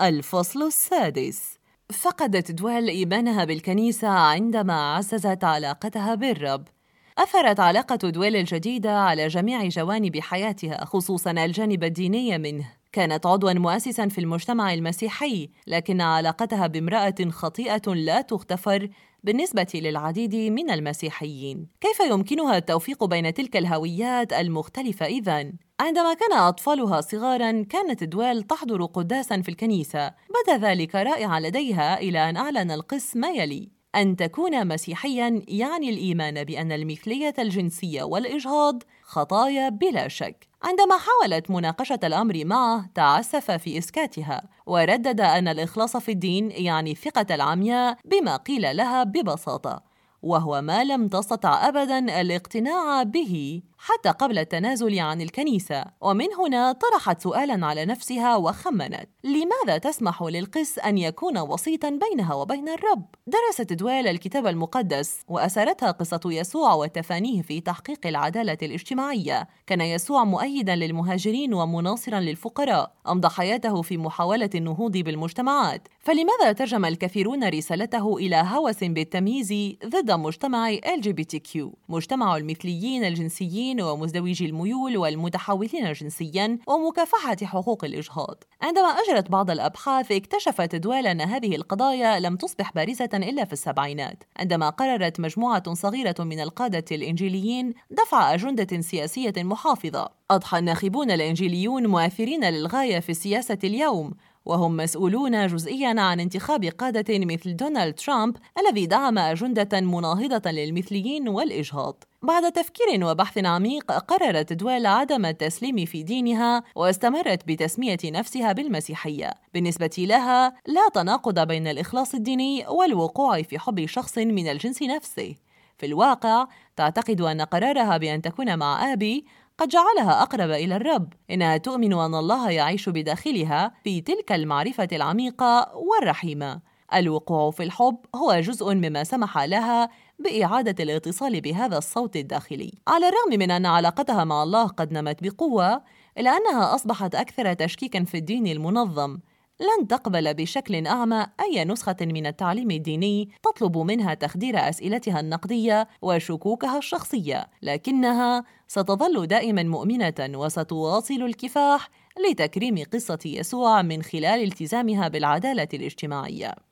الفصل 0.00 0.62
السادس. 0.62 1.58
فقدت 1.92 2.50
دويل 2.50 2.88
إيمانها 2.88 3.44
بالكنيسة 3.44 4.08
عندما 4.08 4.94
عززت 4.94 5.44
علاقتها 5.44 6.14
بالرب. 6.14 6.68
أثرت 7.18 7.60
علاقة 7.60 7.96
دويل 7.96 8.36
الجديدة 8.36 8.98
على 8.98 9.28
جميع 9.28 9.68
جوانب 9.68 10.20
حياتها 10.20 10.84
خصوصا 10.84 11.30
الجانب 11.30 11.84
الديني 11.84 12.38
منه. 12.38 12.72
كانت 12.92 13.26
عضوا 13.26 13.52
مؤسسا 13.52 14.08
في 14.08 14.20
المجتمع 14.20 14.74
المسيحي 14.74 15.50
لكن 15.66 16.00
علاقتها 16.00 16.66
بامرأة 16.66 17.14
خطيئة 17.30 17.94
لا 17.94 18.20
تغتفر 18.20 18.88
بالنسبة 19.24 19.66
للعديد 19.74 20.34
من 20.34 20.70
المسيحيين. 20.70 21.66
كيف 21.80 22.00
يمكنها 22.10 22.56
التوفيق 22.56 23.04
بين 23.04 23.34
تلك 23.34 23.56
الهويات 23.56 24.32
المختلفة 24.32 25.06
إذن؟ 25.06 25.52
عندما 25.80 26.14
كان 26.14 26.38
أطفالها 26.38 27.00
صغارا 27.00 27.62
كانت 27.62 28.04
دويل 28.04 28.42
تحضر 28.42 28.84
قداسا 28.84 29.42
في 29.42 29.48
الكنيسة. 29.48 30.08
بدأ 30.08 30.68
ذلك 30.68 30.94
رائعا 30.94 31.40
لديها 31.40 32.00
إلى 32.00 32.30
أن 32.30 32.36
أعلن 32.36 32.70
القس 32.70 33.16
ما 33.16 33.28
يلي. 33.28 33.75
أن 33.94 34.16
تكون 34.16 34.68
مسيحيا 34.68 35.42
يعني 35.48 35.90
الإيمان 35.90 36.44
بأن 36.44 36.72
المثلية 36.72 37.34
الجنسية 37.38 38.02
والإجهاض 38.02 38.82
خطايا 39.02 39.68
بلا 39.68 40.08
شك. 40.08 40.48
عندما 40.62 40.98
حاولت 40.98 41.50
مناقشة 41.50 41.98
الأمر 42.04 42.44
معه 42.44 42.86
تعسف 42.94 43.50
في 43.50 43.78
إسكاتها 43.78 44.42
وردد 44.66 45.20
أن 45.20 45.48
الإخلاص 45.48 45.96
في 45.96 46.12
الدين 46.12 46.50
يعني 46.50 46.92
الثقة 46.92 47.34
العمياء 47.34 47.98
بما 48.04 48.36
قيل 48.36 48.76
لها 48.76 49.04
ببساطة 49.04 49.82
وهو 50.22 50.62
ما 50.62 50.84
لم 50.84 51.08
تستطع 51.08 51.68
ابدا 51.68 52.20
الاقتناع 52.20 53.02
به. 53.02 53.62
حتى 53.88 54.08
قبل 54.08 54.38
التنازل 54.38 54.98
عن 54.98 55.20
الكنيسة. 55.20 55.84
ومن 56.00 56.26
هنا 56.38 56.72
طرحت 56.72 57.20
سؤالا 57.20 57.66
على 57.66 57.84
نفسها 57.84 58.36
وخمنت 58.36 59.08
لماذا 59.24 59.78
تسمح 59.78 60.22
للقس 60.22 60.78
أن 60.78 60.98
يكون 60.98 61.38
وسيطا 61.38 61.90
بينها 62.10 62.34
وبين 62.34 62.68
الرب؟ 62.68 63.04
درست 63.26 63.72
دويل 63.72 64.08
الكتاب 64.08 64.46
المقدس 64.46 65.20
وأسرتها 65.28 65.90
قصة 65.90 66.20
يسوع 66.26 66.74
وتفانيه 66.74 67.42
في 67.42 67.60
تحقيق 67.60 68.06
العدالة 68.06 68.58
الاجتماعية. 68.62 69.48
كان 69.66 69.80
يسوع 69.80 70.24
مؤيدا 70.24 70.76
للمهاجرين 70.76 71.54
ومناصرا 71.54 72.20
للفقراء. 72.20 72.92
أمضى 73.08 73.28
حياته 73.28 73.82
في 73.82 73.96
محاولة 73.96 74.50
النهوض 74.54 74.96
بالمجتمعات. 74.96 75.88
فلماذا 76.00 76.52
ترجم 76.52 76.84
الكثيرون 76.84 77.48
رسالته 77.48 78.16
إلى 78.16 78.36
هوس 78.36 78.84
بالتمييز 78.84 79.52
ضد 79.86 80.10
مجتمع 80.10 80.76
LGBTQ 80.76 81.58
مجتمع 81.88 82.36
المثليين 82.36 83.04
الجنسيين 83.04 83.75
ومزدوجي 83.80 84.46
الميول 84.46 84.96
والمتحولين 84.96 85.92
جنسيا 85.92 86.58
ومكافحة 86.66 87.36
حقوق 87.42 87.84
الإجهاض. 87.84 88.44
عندما 88.62 88.88
أجرت 88.88 89.30
بعض 89.30 89.50
الأبحاث 89.50 90.12
اكتشفت 90.12 90.74
دويل 90.74 91.06
أن 91.06 91.20
هذه 91.20 91.56
القضايا 91.56 92.20
لم 92.20 92.36
تصبح 92.36 92.72
بارزة 92.72 93.10
إلا 93.14 93.44
في 93.44 93.52
السبعينات. 93.52 94.24
عندما 94.36 94.70
قررت 94.70 95.20
مجموعة 95.20 95.74
صغيرة 95.74 96.14
من 96.18 96.40
القادة 96.40 96.84
الإنجيليين 96.92 97.74
دفع 97.90 98.34
أجندة 98.34 98.80
سياسية 98.80 99.34
محافظة. 99.36 100.08
أضحى 100.30 100.58
الناخبون 100.58 101.10
الإنجيليون 101.10 101.86
مؤثرين 101.86 102.44
للغاية 102.44 103.00
في 103.00 103.10
السياسة 103.10 103.58
اليوم 103.64 104.14
وهم 104.46 104.76
مسؤولون 104.76 105.46
جزئيا 105.46 106.00
عن 106.00 106.20
انتخاب 106.20 106.64
قادة 106.64 107.18
مثل 107.18 107.56
دونالد 107.56 107.94
ترامب 107.94 108.36
الذي 108.58 108.86
دعم 108.86 109.18
أجندة 109.18 109.80
مناهضة 109.80 110.50
للمثليين 110.50 111.28
والإجهاض. 111.28 112.04
بعد 112.26 112.52
تفكير 112.52 113.04
وبحث 113.04 113.38
عميق 113.38 113.92
قررت 113.92 114.52
دويل 114.52 114.86
عدم 114.86 115.26
التسليم 115.26 115.84
في 115.84 116.02
دينها 116.02 116.62
واستمرت 116.74 117.48
بتسمية 117.48 117.98
نفسها 118.04 118.52
بالمسيحية. 118.52 119.34
بالنسبة 119.54 119.90
لها 119.98 120.54
لا 120.66 120.88
تناقض 120.94 121.46
بين 121.46 121.66
الإخلاص 121.66 122.14
الديني 122.14 122.66
والوقوع 122.68 123.42
في 123.42 123.58
حب 123.58 123.86
شخص 123.86 124.18
من 124.18 124.48
الجنس 124.48 124.82
نفسه. 124.82 125.34
في 125.78 125.86
الواقع 125.86 126.46
تعتقد 126.76 127.20
أن 127.20 127.40
قرارها 127.40 127.96
بأن 127.96 128.22
تكون 128.22 128.58
مع 128.58 128.92
آبي 128.92 129.26
قد 129.58 129.68
جعلها 129.68 130.22
أقرب 130.22 130.50
إلى 130.50 130.76
الرب 130.76 131.12
إنها 131.30 131.56
تؤمن 131.56 131.92
أن 131.92 132.14
الله 132.14 132.50
يعيش 132.50 132.88
بداخلها 132.88 133.72
في 133.84 134.00
تلك 134.00 134.32
المعرفة 134.32 134.88
العميقة 134.92 135.72
والرحيمة 135.74 136.60
الوقوع 136.94 137.50
في 137.50 137.62
الحب 137.62 137.96
هو 138.14 138.40
جزء 138.40 138.74
مما 138.74 139.04
سمح 139.04 139.38
لها 139.38 139.88
بإعادة 140.18 140.84
الاتصال 140.84 141.40
بهذا 141.40 141.78
الصوت 141.78 142.16
الداخلي. 142.16 142.72
على 142.88 143.08
الرغم 143.08 143.38
من 143.38 143.50
أن 143.50 143.66
علاقتها 143.66 144.24
مع 144.24 144.42
الله 144.42 144.66
قد 144.66 144.92
نمت 144.92 145.22
بقوة 145.22 145.82
إلا 146.18 146.36
أنها 146.36 146.74
أصبحت 146.74 147.14
أكثر 147.14 147.52
تشكيكا 147.52 148.04
في 148.04 148.16
الدين 148.16 148.46
المنظم. 148.46 149.18
لن 149.60 149.88
تقبل 149.88 150.34
بشكل 150.34 150.86
أعمى 150.86 151.26
أي 151.40 151.64
نسخة 151.64 151.96
من 152.00 152.26
التعليم 152.26 152.70
الديني 152.70 153.28
تطلب 153.42 153.78
منها 153.78 154.14
تخدير 154.14 154.68
أسئلتها 154.68 155.20
النقدية 155.20 155.88
وشكوكها 156.02 156.78
الشخصية، 156.78 157.46
لكنها 157.62 158.44
ستظل 158.68 159.26
دائما 159.26 159.62
مؤمنة 159.62 160.14
وستواصل 160.20 161.22
الكفاح 161.22 161.90
لتكريم 162.30 162.84
قصة 162.92 163.18
يسوع 163.24 163.82
من 163.82 164.02
خلال 164.02 164.42
التزامها 164.42 165.08
بالعدالة 165.08 165.68
الاجتماعية. 165.74 166.65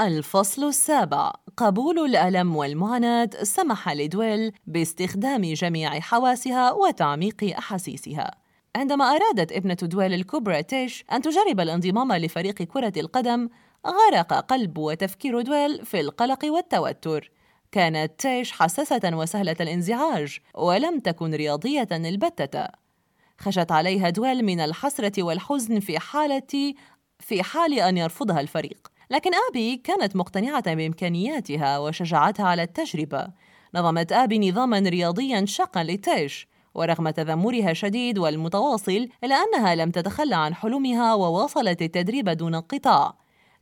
الفصل 0.00 0.64
السابع. 0.64 1.32
قبول 1.56 1.98
الألم 1.98 2.56
والمعاناة 2.56 3.30
سمح 3.42 3.88
لدويل 3.88 4.52
باستخدام 4.66 5.42
جميع 5.42 6.00
حواسها 6.00 6.72
وتعميق 6.72 7.54
أحاسيسها. 7.58 8.30
عندما 8.76 9.04
أرادت 9.04 9.52
ابنة 9.52 9.74
دويل 9.82 10.14
الكبرى 10.14 10.62
تيش 10.62 11.04
أن 11.12 11.22
تجرب 11.22 11.60
الانضمام 11.60 12.12
لفريق 12.12 12.54
كرة 12.54 12.92
القدم 12.96 13.48
غرق 13.86 14.32
قلب 14.34 14.78
وتفكير 14.78 15.40
دويل 15.40 15.84
في 15.84 16.00
القلق 16.00 16.44
والتوتر. 16.44 17.30
كانت 17.72 18.12
تيش 18.18 18.52
حساسة 18.52 19.00
وسهلة 19.04 19.56
الانزعاج 19.60 20.38
ولم 20.54 21.00
تكن 21.00 21.34
رياضية 21.34 21.88
البتة. 21.92 22.66
خشت 23.38 23.72
عليها 23.72 24.10
دويل 24.10 24.44
من 24.44 24.60
الحسرة 24.60 25.22
والحزن 25.22 25.80
في 25.80 25.98
حالة 25.98 26.74
في 27.20 27.42
حال 27.42 27.80
أن 27.80 27.96
يرفضها 27.96 28.40
الفريق. 28.40 28.97
لكن 29.10 29.30
آبي 29.50 29.76
كانت 29.76 30.16
مقتنعة 30.16 30.74
بإمكانياتها 30.74 31.78
وشجعتها 31.78 32.46
على 32.46 32.62
التجربة. 32.62 33.28
نظمت 33.74 34.12
آبي 34.12 34.50
نظاما 34.50 34.78
رياضيا 34.78 35.44
شاقا 35.44 35.84
لتيش 35.84 36.48
ورغم 36.74 37.10
تذمرها 37.10 37.70
الشديد 37.70 38.18
والمتواصل 38.18 39.08
إلا 39.24 39.36
أنها 39.36 39.74
لم 39.74 39.90
تتخلى 39.90 40.36
عن 40.36 40.54
حلمها 40.54 41.14
وواصلت 41.14 41.82
التدريب 41.82 42.28
دون 42.28 42.54
انقطاع. 42.54 43.14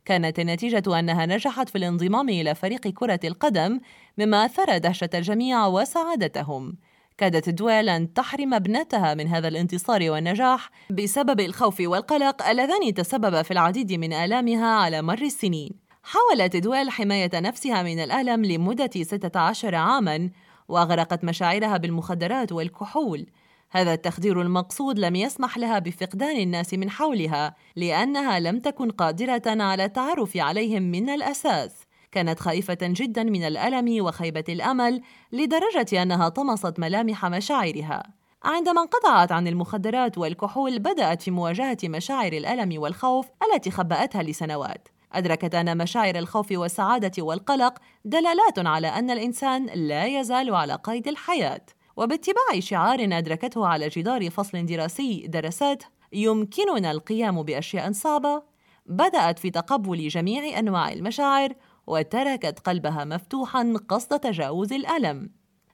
كانت 0.05 0.39
النتيجة 0.39 0.99
أنها 0.99 1.25
نجحت 1.25 1.69
في 1.69 1.77
الانضمام 1.77 2.29
إلى 2.29 2.55
فريق 2.55 2.87
كرة 2.87 3.19
القدم 3.23 3.79
مما 4.17 4.45
أثار 4.45 4.77
دهشة 4.77 5.09
الجميع 5.13 5.65
وسعادتهم. 5.65 6.77
كادت 7.17 7.49
دويل 7.49 7.89
أن 7.89 8.13
تحرم 8.13 8.53
ابنتها 8.53 9.13
من 9.13 9.27
هذا 9.27 9.47
الانتصار 9.47 10.11
والنجاح 10.11 10.69
بسبب 10.89 11.39
الخوف 11.39 11.79
والقلق 11.79 12.47
اللذان 12.47 12.93
تسبب 12.93 13.41
في 13.41 13.51
العديد 13.51 13.93
من 13.93 14.13
آلامها 14.13 14.67
على 14.67 15.01
مر 15.01 15.21
السنين. 15.21 15.71
حاولت 16.03 16.55
دويل 16.55 16.89
حماية 16.89 17.31
نفسها 17.33 17.83
من 17.83 17.99
الألم 17.99 18.45
لمدة 18.45 18.89
16 19.03 19.75
عاماً 19.75 20.29
وأغرقت 20.67 21.23
مشاعرها 21.23 21.77
بالمخدرات 21.77 22.51
والكحول. 22.51 23.25
هذا 23.69 23.93
التخدير 23.93 24.41
المقصود 24.41 24.99
لم 24.99 25.15
يسمح 25.15 25.57
لها 25.57 25.79
بفقدان 25.79 26.37
الناس 26.37 26.73
من 26.73 26.89
حولها 26.89 27.55
لأنها 27.75 28.39
لم 28.39 28.59
تكن 28.59 28.91
قادرة 28.91 29.41
على 29.45 29.85
التعرف 29.85 30.37
عليهم 30.37 30.83
من 30.83 31.09
الأساس. 31.09 31.86
كانت 32.11 32.39
خائفة 32.39 32.77
جدا 32.81 33.23
من 33.23 33.43
الألم 33.43 34.05
وخيبة 34.05 34.43
الأمل 34.49 35.01
لدرجة 35.31 36.01
أنها 36.01 36.29
طمست 36.29 36.79
ملامح 36.79 37.25
مشاعرها. 37.25 38.03
عندما 38.43 38.81
انقطعت 38.81 39.31
عن 39.31 39.47
المخدرات 39.47 40.17
والكحول 40.17 40.79
بدأت 40.79 41.21
في 41.21 41.31
مواجهة 41.31 41.77
مشاعر 41.83 42.33
الألم 42.33 42.81
والخوف 42.81 43.27
التي 43.53 43.71
خبأتها 43.71 44.23
لسنوات. 44.23 44.87
أدركت 45.13 45.55
أن 45.55 45.77
مشاعر 45.77 46.15
الخوف 46.15 46.51
والسعادة 46.51 47.23
والقلق 47.23 47.77
دلالات 48.05 48.59
على 48.59 48.87
أن 48.87 49.11
الإنسان 49.11 49.65
لا 49.65 50.05
يزال 50.05 50.55
على 50.55 50.73
قيد 50.73 51.07
الحياة. 51.07 51.65
وباتباع 51.97 52.59
شعار 52.59 52.99
أدركته 53.01 53.67
على 53.67 53.89
جدار 53.89 54.29
فصل 54.29 54.65
دراسي 54.65 55.27
درست 55.27 55.83
يمكننا 56.13 56.91
القيام 56.91 57.43
بأشياء 57.43 57.91
صعبة 57.91 58.43
بدأت 58.85 59.39
في 59.39 59.49
تقبل 59.49 60.07
جميع 60.07 60.59
أنواع 60.59 60.91
المشاعر 60.91 61.53
وتركت 61.87 62.59
قلبها 62.59 63.05
مفتوحا 63.05 63.73
قصد 63.89 64.19
تجاوز 64.19 64.73
الألم. 64.73 65.29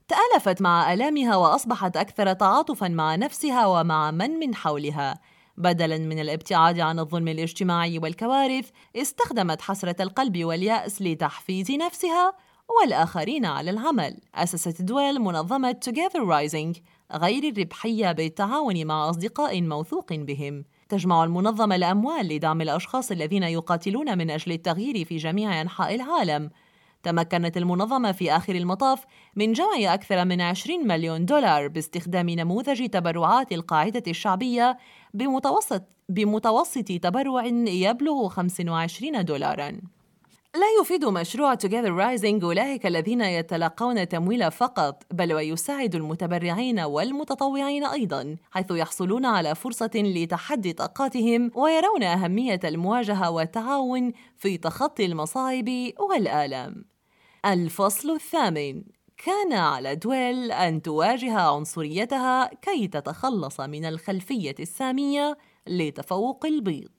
تألفت 0.07 0.61
مع 0.61 0.93
آلامها 0.93 1.35
وأصبحت 1.35 1.97
أكثر 1.97 2.33
تعاطفا 2.33 2.87
مع 2.87 3.15
نفسها 3.15 3.65
ومع 3.65 4.11
من 4.11 4.29
من 4.29 4.55
حولها. 4.55 5.19
بدلا 5.57 5.97
من 5.97 6.19
الابتعاد 6.19 6.79
عن 6.79 6.99
الظلم 6.99 7.27
الاجتماعي 7.27 7.99
والكوارث 7.99 8.69
استخدمت 8.95 9.61
حسرة 9.61 10.01
القلب 10.01 10.43
واليأس 10.43 11.01
لتحفيز 11.01 11.71
نفسها 11.71 12.33
والآخرين 12.79 13.45
على 13.45 13.71
العمل. 13.71 14.17
أسست 14.35 14.81
دويل 14.81 15.19
منظمة 15.19 15.75
Together 15.89 16.19
Rising 16.19 16.79
غير 17.11 17.53
الربحية 17.53 18.11
بالتعاون 18.11 18.85
مع 18.85 19.09
أصدقاء 19.09 19.61
موثوق 19.61 20.13
بهم. 20.13 20.65
تجمع 20.93 21.23
المنظمة 21.23 21.75
الأموال 21.75 22.27
لدعم 22.27 22.61
الأشخاص 22.61 23.11
الذين 23.11 23.43
يقاتلون 23.43 24.17
من 24.17 24.29
أجل 24.29 24.51
التغيير 24.51 25.05
في 25.05 25.17
جميع 25.17 25.61
أنحاء 25.61 25.95
العالم 25.95 26.49
تمكنت 27.03 27.57
المنظمة 27.57 28.11
في 28.11 28.31
آخر 28.31 28.55
المطاف 28.55 29.05
من 29.35 29.53
جمع 29.53 29.93
أكثر 29.93 30.25
من 30.25 30.41
20 30.41 30.87
مليون 30.87 31.25
دولار 31.25 31.67
باستخدام 31.67 32.29
نموذج 32.29 32.89
تبرعات 32.89 33.51
القاعدة 33.51 34.03
الشعبية 34.07 34.77
بمتوسط 35.13 35.83
بمتوسط 36.09 36.91
تبرع 36.91 37.45
يبلغ 37.45 38.27
25 38.27 39.25
دولاراً. 39.25 39.81
لا 40.55 40.81
يفيد 40.81 41.05
مشروع 41.05 41.55
Together 41.55 41.89
Rising 41.97 42.43
أولئك 42.43 42.85
الذين 42.85 43.21
يتلقون 43.21 44.07
تمويل 44.07 44.51
فقط 44.51 45.03
بل 45.11 45.33
ويساعد 45.33 45.95
المتبرعين 45.95 46.79
والمتطوعين 46.79 47.85
أيضا 47.85 48.37
حيث 48.51 48.71
يحصلون 48.71 49.25
على 49.25 49.55
فرصة 49.55 49.91
لتحدي 49.95 50.73
طاقاتهم 50.73 51.51
ويرون 51.55 52.03
أهمية 52.03 52.59
المواجهة 52.63 53.31
والتعاون 53.31 54.13
في 54.37 54.57
تخطي 54.57 55.05
المصاعب 55.05 55.69
والآلام. 55.99 56.85
الفصل 57.45 58.11
الثامن. 58.11 58.83
كان 59.25 59.53
على 59.53 59.95
دويل 59.95 60.51
أن 60.51 60.81
تواجه 60.81 61.39
عنصريتها 61.39 62.53
كي 62.53 62.87
تتخلص 62.87 63.59
من 63.59 63.85
الخلفية 63.85 64.55
السامية 64.59 65.37
لتفوق 65.67 66.45
البيض. 66.45 66.91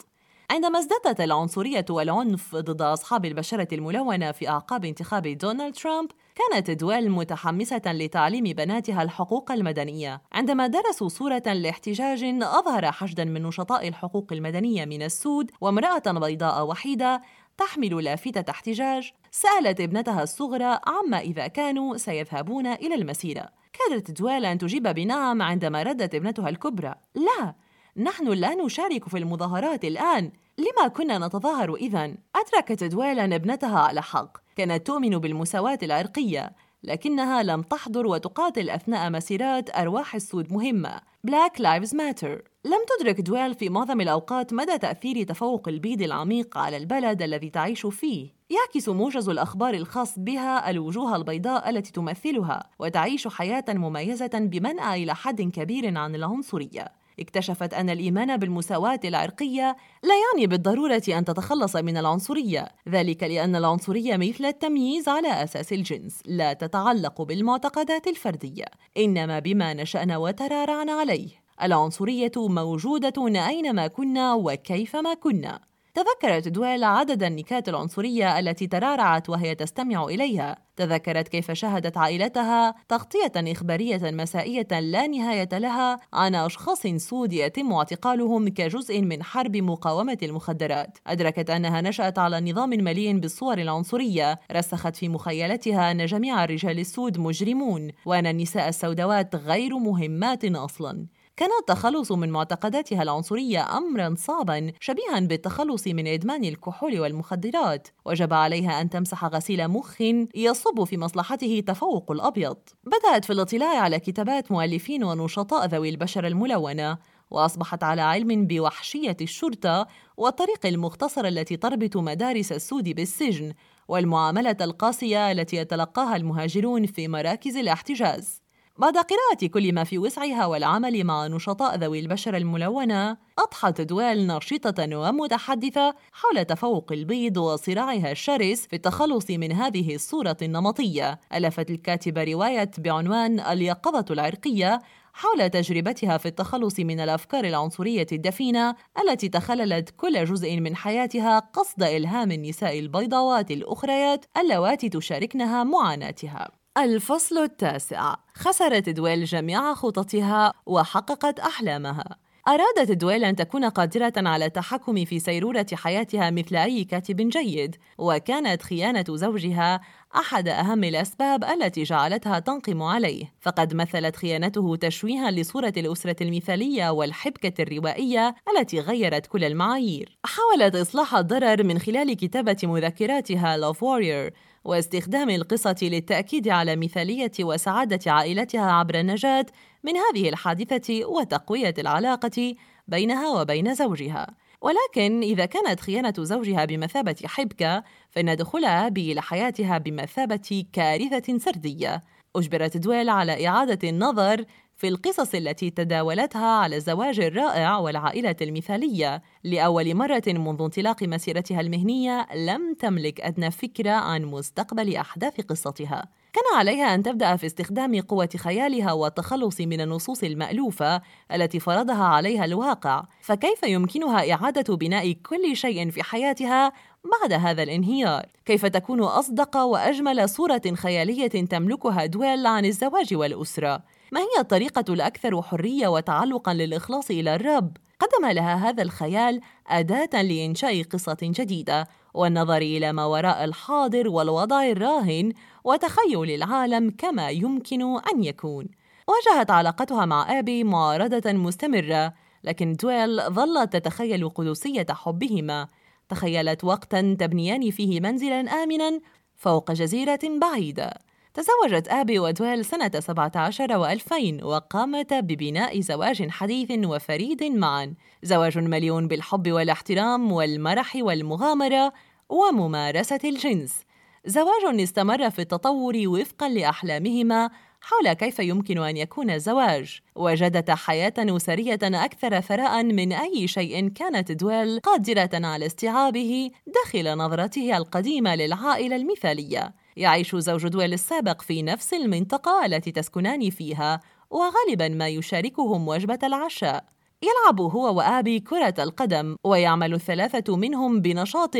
عندما 0.54 0.78
ازدادت 0.78 1.20
العنصرية 1.20 1.84
والعنف 1.90 2.56
ضد 2.56 2.82
أصحاب 2.82 3.24
البشرة 3.24 3.68
الملونة 3.72 4.32
في 4.32 4.48
أعقاب 4.48 4.84
انتخاب 4.84 5.26
دونالد 5.28 5.74
ترامب 5.74 6.10
كانت 6.34 6.70
دويل 6.70 7.10
متحمسة 7.10 7.82
لتعليم 7.86 8.44
بناتها 8.44 9.02
الحقوق 9.02 9.52
المدنية. 9.52 10.22
عندما 10.32 10.66
درسوا 10.66 11.08
صورة 11.08 11.42
لاحتجاج 11.46 12.24
أظهر 12.42 12.92
حشدا 12.92 13.24
من 13.24 13.42
نشطاء 13.42 13.88
الحقوق 13.88 14.32
المدنية 14.32 14.84
من 14.84 15.02
السود 15.02 15.50
وامرأة 15.60 16.02
بيضاء 16.06 16.66
وحيدة 16.66 17.22
تحمل 17.58 18.04
لافتة 18.04 18.50
احتجاج. 18.50 19.12
سألت 19.30 19.80
ابنتها 19.80 20.22
الصغرى 20.22 20.78
عما 20.86 21.18
إذا 21.18 21.46
كانوا 21.46 21.96
سيذهبون 21.96 22.66
إلى 22.66 22.94
المسيرة. 22.94 23.48
كادت 23.72 24.10
دويل 24.10 24.44
أن 24.44 24.58
تجيب 24.58 24.88
بنعم 24.88 25.42
عندما 25.42 25.82
ردت 25.82 26.14
ابنتها 26.14 26.48
الكبرى. 26.48 26.94
لا! 27.14 27.54
نحن 27.96 28.28
لا 28.28 28.54
نشارك 28.54 29.08
في 29.08 29.18
المظاهرات 29.18 29.84
الآن. 29.84 30.32
لما 30.58 30.88
كنا 30.88 31.26
نتظاهر 31.26 31.74
إذا؟ 31.74 32.14
أدركت 32.36 32.84
دويلا 32.84 33.24
ابنتها 33.24 33.78
على 33.78 34.02
حق. 34.02 34.38
كانت 34.56 34.86
تؤمن 34.86 35.18
بالمساواة 35.18 35.78
العرقية 35.82 36.52
لكنها 36.82 37.42
لم 37.42 37.62
تحضر 37.62 38.06
وتقاتل 38.06 38.70
أثناء 38.70 39.10
مسيرات 39.10 39.76
أرواح 39.76 40.14
السود 40.14 40.52
مهمة. 40.52 41.00
Black 41.26 41.58
Lives 41.58 41.90
Matter. 41.90 42.42
لم 42.64 42.80
تدرك 42.98 43.20
دويل 43.20 43.54
في 43.54 43.68
معظم 43.68 44.00
الأوقات 44.00 44.52
مدى 44.52 44.78
تأثير 44.78 45.22
تفوق 45.22 45.68
البيض 45.68 46.02
العميق 46.02 46.58
على 46.58 46.76
البلد 46.76 47.22
الذي 47.22 47.50
تعيش 47.50 47.86
فيه. 47.86 48.28
يعكس 48.50 48.88
موجز 48.88 49.28
الأخبار 49.28 49.74
الخاص 49.74 50.18
بها 50.18 50.70
الوجوه 50.70 51.16
البيضاء 51.16 51.70
التي 51.70 51.92
تمثلها 51.92 52.70
وتعيش 52.78 53.28
حياة 53.28 53.64
مميزة 53.68 54.30
بمنأى 54.34 55.02
إلى 55.02 55.14
حد 55.14 55.42
كبير 55.42 55.98
عن 55.98 56.14
العنصرية. 56.14 57.03
اكتشفت 57.20 57.74
أن 57.74 57.90
الإيمان 57.90 58.36
بالمساواة 58.36 59.00
العرقية 59.04 59.76
لا 60.02 60.14
يعني 60.14 60.46
بالضرورة 60.46 61.02
أن 61.08 61.24
تتخلص 61.24 61.76
من 61.76 61.96
العنصرية، 61.96 62.68
ذلك 62.88 63.22
لأن 63.22 63.56
العنصرية 63.56 64.16
مثل 64.16 64.44
التمييز 64.44 65.08
على 65.08 65.44
أساس 65.44 65.72
الجنس، 65.72 66.20
لا 66.26 66.52
تتعلق 66.52 67.22
بالمعتقدات 67.22 68.06
الفردية، 68.06 68.64
إنما 68.96 69.38
بما 69.38 69.74
نشأنا 69.74 70.16
وترعرعنا 70.16 70.92
عليه. 70.92 71.28
العنصرية 71.62 72.32
موجودة 72.36 73.46
أينما 73.48 73.86
كنا 73.86 74.34
وكيفما 74.34 75.14
كنا. 75.14 75.73
تذكرت 75.94 76.48
دويل 76.48 76.84
عدد 76.84 77.22
النكات 77.22 77.68
العنصرية 77.68 78.38
التي 78.38 78.66
ترعرعت 78.66 79.30
وهي 79.30 79.54
تستمع 79.54 80.04
إليها. 80.04 80.56
تذكرت 80.76 81.28
كيف 81.28 81.50
شاهدت 81.52 81.96
عائلتها 81.96 82.74
تغطية 82.88 83.32
إخبارية 83.36 84.00
مسائية 84.10 84.80
لا 84.80 85.06
نهاية 85.06 85.48
لها 85.52 86.00
عن 86.12 86.34
أشخاص 86.34 86.86
سود 86.86 87.32
يتم 87.32 87.72
اعتقالهم 87.72 88.48
كجزء 88.48 89.02
من 89.02 89.22
حرب 89.22 89.56
مقاومة 89.56 90.18
المخدرات. 90.22 90.98
أدركت 91.06 91.50
أنها 91.50 91.80
نشأت 91.80 92.18
على 92.18 92.40
نظام 92.40 92.70
مليء 92.70 93.18
بالصور 93.18 93.58
العنصرية. 93.58 94.40
رسخت 94.52 94.96
في 94.96 95.08
مخيلتها 95.08 95.90
أن 95.90 96.06
جميع 96.06 96.44
الرجال 96.44 96.78
السود 96.78 97.18
مجرمون 97.18 97.90
وأن 98.06 98.26
النساء 98.26 98.68
السوداوات 98.68 99.36
غير 99.36 99.78
مهمات 99.78 100.44
أصلاً. 100.44 101.06
كان 101.36 101.50
التخلص 101.60 102.12
من 102.12 102.30
معتقداتها 102.30 103.02
العنصرية 103.02 103.76
أمرا 103.76 104.14
صعبا 104.18 104.72
شبيها 104.80 105.20
بالتخلص 105.20 105.86
من 105.86 106.06
إدمان 106.06 106.44
الكحول 106.44 107.00
والمخدرات. 107.00 107.88
وجب 108.04 108.32
عليها 108.32 108.80
أن 108.80 108.90
تمسح 108.90 109.24
غسيل 109.24 109.68
مخ 109.68 110.00
يصب 110.34 110.84
في 110.84 110.98
مصلحته 110.98 111.62
تفوق 111.66 112.12
الأبيض. 112.12 112.56
بدأت 112.84 113.24
في 113.24 113.32
الاطلاع 113.32 113.80
على 113.80 114.00
كتابات 114.00 114.52
مؤلفين 114.52 115.04
ونشطاء 115.04 115.66
ذوي 115.66 115.88
البشرة 115.88 116.28
الملونة. 116.28 116.98
وأصبحت 117.30 117.82
على 117.82 118.02
علم 118.02 118.46
بوحشية 118.46 119.16
الشرطة 119.20 119.86
والطريق 120.16 120.66
المختصر 120.66 121.24
التي 121.24 121.56
تربط 121.56 121.96
مدارس 121.96 122.52
السود 122.52 122.88
بالسجن 122.88 123.52
والمعاملة 123.88 124.56
القاسية 124.60 125.32
التي 125.32 125.56
يتلقاها 125.56 126.16
المهاجرون 126.16 126.86
في 126.86 127.08
مراكز 127.08 127.56
الاحتجاز. 127.56 128.43
بعد 128.78 128.96
قراءة 128.96 129.46
كل 129.46 129.72
ما 129.72 129.84
في 129.84 129.98
وسعها 129.98 130.46
والعمل 130.46 131.04
مع 131.04 131.26
نشطاء 131.26 131.76
ذوي 131.76 132.00
البشرة 132.00 132.36
الملونة، 132.36 133.16
أضحت 133.38 133.80
دويل 133.80 134.26
نشيطة 134.26 134.98
ومتحدثة 134.98 135.94
حول 136.12 136.44
تفوق 136.44 136.92
البيض 136.92 137.36
وصراعها 137.36 138.10
الشرس 138.10 138.66
في 138.66 138.76
التخلص 138.76 139.30
من 139.30 139.52
هذه 139.52 139.94
الصورة 139.94 140.36
النمطية. 140.42 141.20
ألفت 141.34 141.70
الكاتبة 141.70 142.24
رواية 142.24 142.70
بعنوان 142.78 143.40
اليقظة 143.40 144.04
العرقية 144.10 144.78
حول 145.12 145.50
تجربتها 145.50 146.18
في 146.18 146.26
التخلص 146.26 146.80
من 146.80 147.00
الأفكار 147.00 147.44
العنصرية 147.44 148.06
الدفينة 148.12 148.74
التي 149.02 149.28
تخللت 149.28 149.90
كل 149.90 150.24
جزء 150.24 150.60
من 150.60 150.76
حياتها 150.76 151.38
قصد 151.38 151.82
إلهام 151.82 152.30
النساء 152.30 152.78
البيضاوات 152.78 153.50
الأخريات 153.50 154.24
اللواتي 154.36 154.88
تشاركنها 154.88 155.64
معاناتها 155.64 156.63
الفصل 156.78 157.38
التاسع. 157.38 158.14
خسرت 158.34 158.88
دويل 158.88 159.24
جميع 159.24 159.74
خططها 159.74 160.52
وحققت 160.66 161.40
أحلامها. 161.40 162.16
أرادت 162.48 162.90
دويل 162.92 163.24
أن 163.24 163.36
تكون 163.36 163.64
قادرة 163.64 164.12
على 164.16 164.44
التحكم 164.44 165.04
في 165.04 165.18
سيرورة 165.18 165.66
حياتها 165.74 166.30
مثل 166.30 166.56
أي 166.56 166.84
كاتب 166.84 167.16
جيد 167.16 167.76
وكانت 167.98 168.62
خيانة 168.62 169.04
زوجها 169.08 169.80
أحد 170.16 170.48
أهم 170.48 170.84
الأسباب 170.84 171.44
التي 171.44 171.82
جعلتها 171.82 172.38
تنقم 172.38 172.82
عليه. 172.82 173.32
فقد 173.40 173.74
مثلت 173.74 174.16
خيانته 174.16 174.76
تشويها 174.76 175.30
لصورة 175.30 175.72
الأسرة 175.76 176.22
المثالية 176.22 176.90
والحبكة 176.90 177.62
الروائية 177.62 178.34
التي 178.56 178.80
غيرت 178.80 179.26
كل 179.26 179.44
المعايير. 179.44 180.18
حاولت 180.24 180.76
إصلاح 180.76 181.14
الضرر 181.14 181.64
من 181.64 181.78
خلال 181.78 182.16
كتابة 182.16 182.56
مذكراتها 182.62 183.72
Love 183.72 183.76
Warrior 183.76 184.34
واستخدام 184.64 185.30
القصة 185.30 185.76
للتأكيد 185.82 186.48
على 186.48 186.76
مثالية 186.76 187.32
وسعادة 187.40 188.12
عائلتها 188.12 188.72
عبر 188.72 189.00
النجاة 189.00 189.46
من 189.84 189.92
هذه 189.96 190.28
الحادثة 190.28 191.04
وتقوية 191.04 191.74
العلاقة 191.78 192.54
بينها 192.88 193.40
وبين 193.40 193.74
زوجها. 193.74 194.26
ولكن 194.60 195.22
إذا 195.22 195.46
كانت 195.46 195.80
خيانة 195.80 196.14
زوجها 196.18 196.64
بمثابة 196.64 197.16
حبكة، 197.24 197.84
فإن 198.10 198.36
دخول 198.36 198.64
أبي 198.64 199.12
إلى 199.12 199.22
حياتها 199.22 199.78
بمثابة 199.78 200.64
كارثة 200.72 201.38
سردية. 201.38 202.02
أجبرت 202.36 202.76
دويل 202.76 203.08
على 203.08 203.46
إعادة 203.48 203.88
النظر 203.88 204.44
في 204.76 204.88
القصص 204.88 205.34
التي 205.34 205.70
تداولتها 205.70 206.46
على 206.46 206.76
الزواج 206.76 207.20
الرائع 207.20 207.78
والعائلة 207.78 208.36
المثالية. 208.42 209.22
لأول 209.44 209.94
مرة 209.94 210.22
منذ 210.26 210.62
انطلاق 210.62 211.02
مسيرتها 211.02 211.60
المهنية 211.60 212.26
لم 212.34 212.74
تملك 212.74 213.20
أدنى 213.20 213.50
فكرة 213.50 213.90
عن 213.90 214.24
مستقبل 214.24 214.96
أحداث 214.96 215.40
قصتها. 215.40 216.08
كان 216.32 216.58
عليها 216.58 216.94
أن 216.94 217.02
تبدأ 217.02 217.36
في 217.36 217.46
استخدام 217.46 218.00
قوة 218.00 218.28
خيالها 218.36 218.92
والتخلص 218.92 219.60
من 219.60 219.80
النصوص 219.80 220.22
المألوفة 220.22 221.02
التي 221.32 221.60
فرضها 221.60 222.04
عليها 222.04 222.44
الواقع. 222.44 223.04
فكيف 223.20 223.62
يمكنها 223.62 224.32
إعادة 224.32 224.76
بناء 224.76 225.12
كل 225.12 225.56
شيء 225.56 225.90
في 225.90 226.02
حياتها 226.02 226.72
بعد 227.20 227.32
هذا 227.32 227.62
الانهيار؟ 227.62 228.26
كيف 228.44 228.66
تكون 228.66 229.02
أصدق 229.02 229.56
وأجمل 229.56 230.28
صورة 230.28 230.62
خيالية 230.74 231.26
تملكها 231.26 232.06
دويل 232.06 232.46
عن 232.46 232.64
الزواج 232.64 233.14
والأسرة؟ 233.14 233.82
ما 234.14 234.20
هي 234.20 234.40
الطريقة 234.40 234.84
الأكثر 234.92 235.42
حرية 235.42 235.88
وتعلقا 235.88 236.54
للإخلاص 236.54 237.10
إلى 237.10 237.34
الرب؟ 237.34 237.76
قدم 238.00 238.26
لها 238.26 238.68
هذا 238.68 238.82
الخيال 238.82 239.40
أداة 239.68 240.22
لإنشاء 240.22 240.82
قصة 240.82 241.16
جديدة 241.22 241.88
والنظر 242.14 242.56
إلى 242.56 242.92
ما 242.92 243.04
وراء 243.04 243.44
الحاضر 243.44 244.08
والوضع 244.08 244.64
الراهن 244.64 245.32
وتخيل 245.64 246.30
العالم 246.30 246.90
كما 246.98 247.30
يمكن 247.30 247.82
أن 247.82 248.24
يكون. 248.24 248.66
واجهت 249.08 249.50
علاقتها 249.50 250.04
مع 250.04 250.38
آبي 250.38 250.64
معارضة 250.64 251.32
مستمرة 251.32 252.14
لكن 252.44 252.72
دويل 252.72 253.20
ظلت 253.30 253.72
تتخيل 253.72 254.28
قدسية 254.28 254.86
حبهما. 254.90 255.68
تخيلت 256.08 256.64
وقتا 256.64 257.16
تبنيان 257.20 257.70
فيه 257.70 258.00
منزلا 258.00 258.40
آمنا 258.40 259.00
فوق 259.36 259.72
جزيرة 259.72 260.20
بعيدة. 260.40 260.94
تزوجت 261.34 261.88
آبي 261.88 262.18
ودويل 262.18 262.64
سنة 262.64 262.90
17 263.00 263.68
و2000 263.68 264.44
وقامتا 264.44 265.20
ببناء 265.20 265.80
زواج 265.80 266.28
حديث 266.30 266.70
وفريد 266.70 267.44
معا. 267.44 267.94
زواج 268.22 268.58
مليون 268.58 269.08
بالحب 269.08 269.52
والاحترام 269.52 270.32
والمرح 270.32 270.96
والمغامرة 270.96 271.92
وممارسة 272.28 273.20
الجنس. 273.24 273.82
زواج 274.26 274.80
استمر 274.80 275.30
في 275.30 275.38
التطور 275.38 276.02
وفقا 276.06 276.48
لأحلامهما 276.48 277.50
حول 277.80 278.12
كيف 278.12 278.38
يمكن 278.38 278.78
أن 278.78 278.96
يكون 278.96 279.30
الزواج. 279.30 280.00
وجدتا 280.14 280.74
حياة 280.74 281.14
أسرية 281.18 281.78
أكثر 281.82 282.40
ثراء 282.40 282.82
من 282.82 283.12
أي 283.12 283.48
شيء 283.48 283.88
كانت 283.88 284.32
دويل 284.32 284.80
قادرة 284.80 285.46
على 285.46 285.66
استيعابه 285.66 286.50
داخل 286.66 287.16
نظرته 287.18 287.76
القديمة 287.76 288.34
للعائلة 288.34 288.96
المثالية. 288.96 289.83
يعيش 289.96 290.36
زوج 290.36 290.68
دويل 290.68 290.92
السابق 290.92 291.42
في 291.42 291.62
نفس 291.62 291.94
المنطقة 291.94 292.66
التي 292.66 292.92
تسكنان 292.92 293.50
فيها 293.50 294.00
وغالبا 294.30 294.88
ما 294.88 295.08
يشاركهم 295.08 295.88
وجبة 295.88 296.18
العشاء. 296.22 296.84
يلعب 297.22 297.60
هو 297.60 297.96
وآبي 297.96 298.40
كرة 298.40 298.74
القدم 298.78 299.36
ويعمل 299.44 299.94
الثلاثة 299.94 300.56
منهم 300.56 301.00
بنشاط 301.00 301.56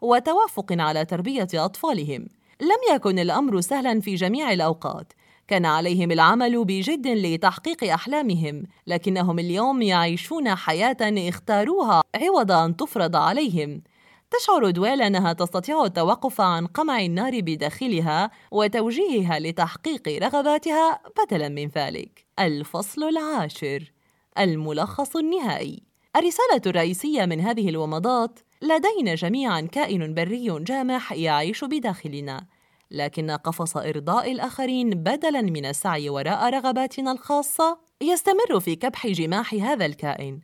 وتوافق 0.00 0.66
على 0.70 1.04
تربية 1.04 1.48
أطفالهم. 1.54 2.26
لم 2.60 2.94
يكن 2.94 3.18
الأمر 3.18 3.60
سهلا 3.60 4.00
في 4.00 4.14
جميع 4.14 4.52
الأوقات. 4.52 5.12
كان 5.48 5.66
عليهم 5.66 6.10
العمل 6.10 6.64
بجد 6.64 7.06
لتحقيق 7.06 7.92
أحلامهم 7.92 8.62
لكنهم 8.86 9.38
اليوم 9.38 9.82
يعيشون 9.82 10.54
حياة 10.54 10.96
اختاروها 11.02 12.02
عوض 12.14 12.52
أن 12.52 12.76
تفرض 12.76 13.16
عليهم. 13.16 13.82
تشعر 14.30 14.70
دويل 14.70 15.02
أنها 15.02 15.32
تستطيع 15.32 15.84
التوقف 15.84 16.40
عن 16.40 16.66
قمع 16.66 17.00
النار 17.00 17.40
بداخلها 17.40 18.30
وتوجيهها 18.50 19.38
لتحقيق 19.38 20.08
رغباتها 20.08 21.00
بدلا 21.18 21.48
من 21.48 21.68
ذلك. 21.68 22.26
الفصل 22.38 23.02
العاشر. 23.04 23.92
الملخص 24.38 25.16
النهائي. 25.16 25.82
الرسالة 26.16 26.62
الرئيسية 26.66 27.24
من 27.24 27.40
هذه 27.40 27.68
الومضات 27.68 28.38
لدينا 28.62 29.14
جميعا 29.14 29.60
كائن 29.60 30.14
بري 30.14 30.64
جامح 30.64 31.12
يعيش 31.12 31.64
بداخلنا 31.64 32.46
لكن 32.90 33.30
قفص 33.30 33.76
إرضاء 33.76 34.32
الآخرين 34.32 34.90
بدلاً 34.90 35.42
من 35.42 35.66
السعي 35.66 36.08
وراء 36.08 36.50
رغباتنا 36.50 37.12
الخاصة 37.12 37.78
يستمر 38.00 38.60
في 38.60 38.76
كبح 38.76 39.06
جماح 39.06 39.54
هذا 39.54 39.86
الكائن. 39.86 40.40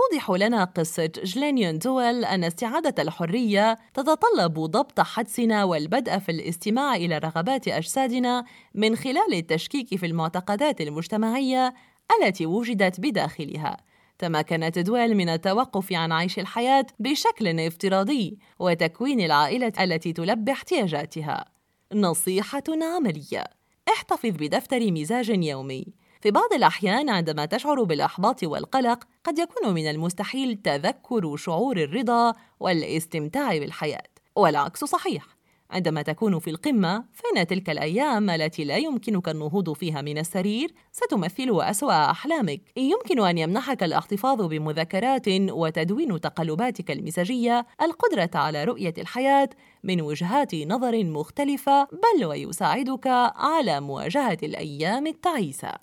توضح 0.00 0.30
لنا 0.30 0.64
قصة 0.64 1.12
جلينيون 1.24 1.78
دويل 1.78 2.24
أن 2.24 2.44
استعادة 2.44 3.02
الحرية 3.02 3.78
تتطلب 3.94 4.54
ضبط 4.54 5.00
حدسنا 5.00 5.64
والبدء 5.64 6.18
في 6.18 6.32
الاستماع 6.32 6.94
إلى 6.96 7.18
رغبات 7.18 7.68
أجسادنا 7.68 8.44
من 8.74 8.96
خلال 8.96 9.34
التشكيك 9.34 9.96
في 9.96 10.06
المعتقدات 10.06 10.80
المجتمعية 10.80 11.74
التي 12.22 12.46
وجدت 12.46 13.00
بداخلها. 13.00 13.76
تمكنت 14.18 14.78
دويل 14.78 15.16
من 15.16 15.28
التوقف 15.28 15.92
عن 15.92 16.12
عيش 16.12 16.38
الحياة 16.38 16.86
بشكل 16.98 17.60
افتراضي 17.60 18.38
وتكوين 18.58 19.20
العائلة 19.20 19.72
التي 19.80 20.12
تلبي 20.12 20.52
احتياجاتها. 20.52 21.44
نصيحة 21.94 22.64
عملية. 22.68 23.44
احتفظ 23.88 24.30
بدفتر 24.30 24.90
مزاج 24.92 25.28
يومي. 25.28 25.86
في 26.20 26.30
بعض 26.30 26.52
الأحيان 26.52 27.08
عندما 27.08 27.46
تشعر 27.46 27.82
بالإحباط 27.82 28.44
والقلق 28.44 29.04
قد 29.24 29.38
يكون 29.38 29.74
من 29.74 29.90
المستحيل 29.90 30.56
تذكر 30.56 31.36
شعور 31.36 31.76
الرضا 31.76 32.34
والاستمتاع 32.60 33.58
بالحياة. 33.58 34.02
والعكس 34.36 34.84
صحيح. 34.84 35.26
عندما 35.70 36.02
تكون 36.02 36.38
في 36.38 36.50
القمة 36.50 37.04
فإن 37.12 37.46
تلك 37.46 37.70
الأيام 37.70 38.30
التي 38.30 38.64
لا 38.64 38.76
يمكنك 38.76 39.28
النهوض 39.28 39.72
فيها 39.72 40.02
من 40.02 40.18
السرير 40.18 40.74
ستمثل 40.92 41.60
أسوأ 41.60 42.10
أحلامك. 42.10 42.60
يمكن 42.76 43.26
أن 43.26 43.38
يمنحك 43.38 43.82
الاحتفاظ 43.82 44.42
بمذكرات 44.42 45.28
وتدوين 45.28 46.20
تقلباتك 46.20 46.90
المزاجية 46.90 47.66
القدرة 47.82 48.30
على 48.34 48.64
رؤية 48.64 48.94
الحياة 48.98 49.48
من 49.84 50.00
وجهات 50.00 50.54
نظر 50.54 51.04
مختلفة 51.04 51.84
بل 51.84 52.24
ويساعدك 52.24 53.06
على 53.36 53.80
مواجهة 53.80 54.38
الأيام 54.42 55.06
التعيسة. 55.06 55.72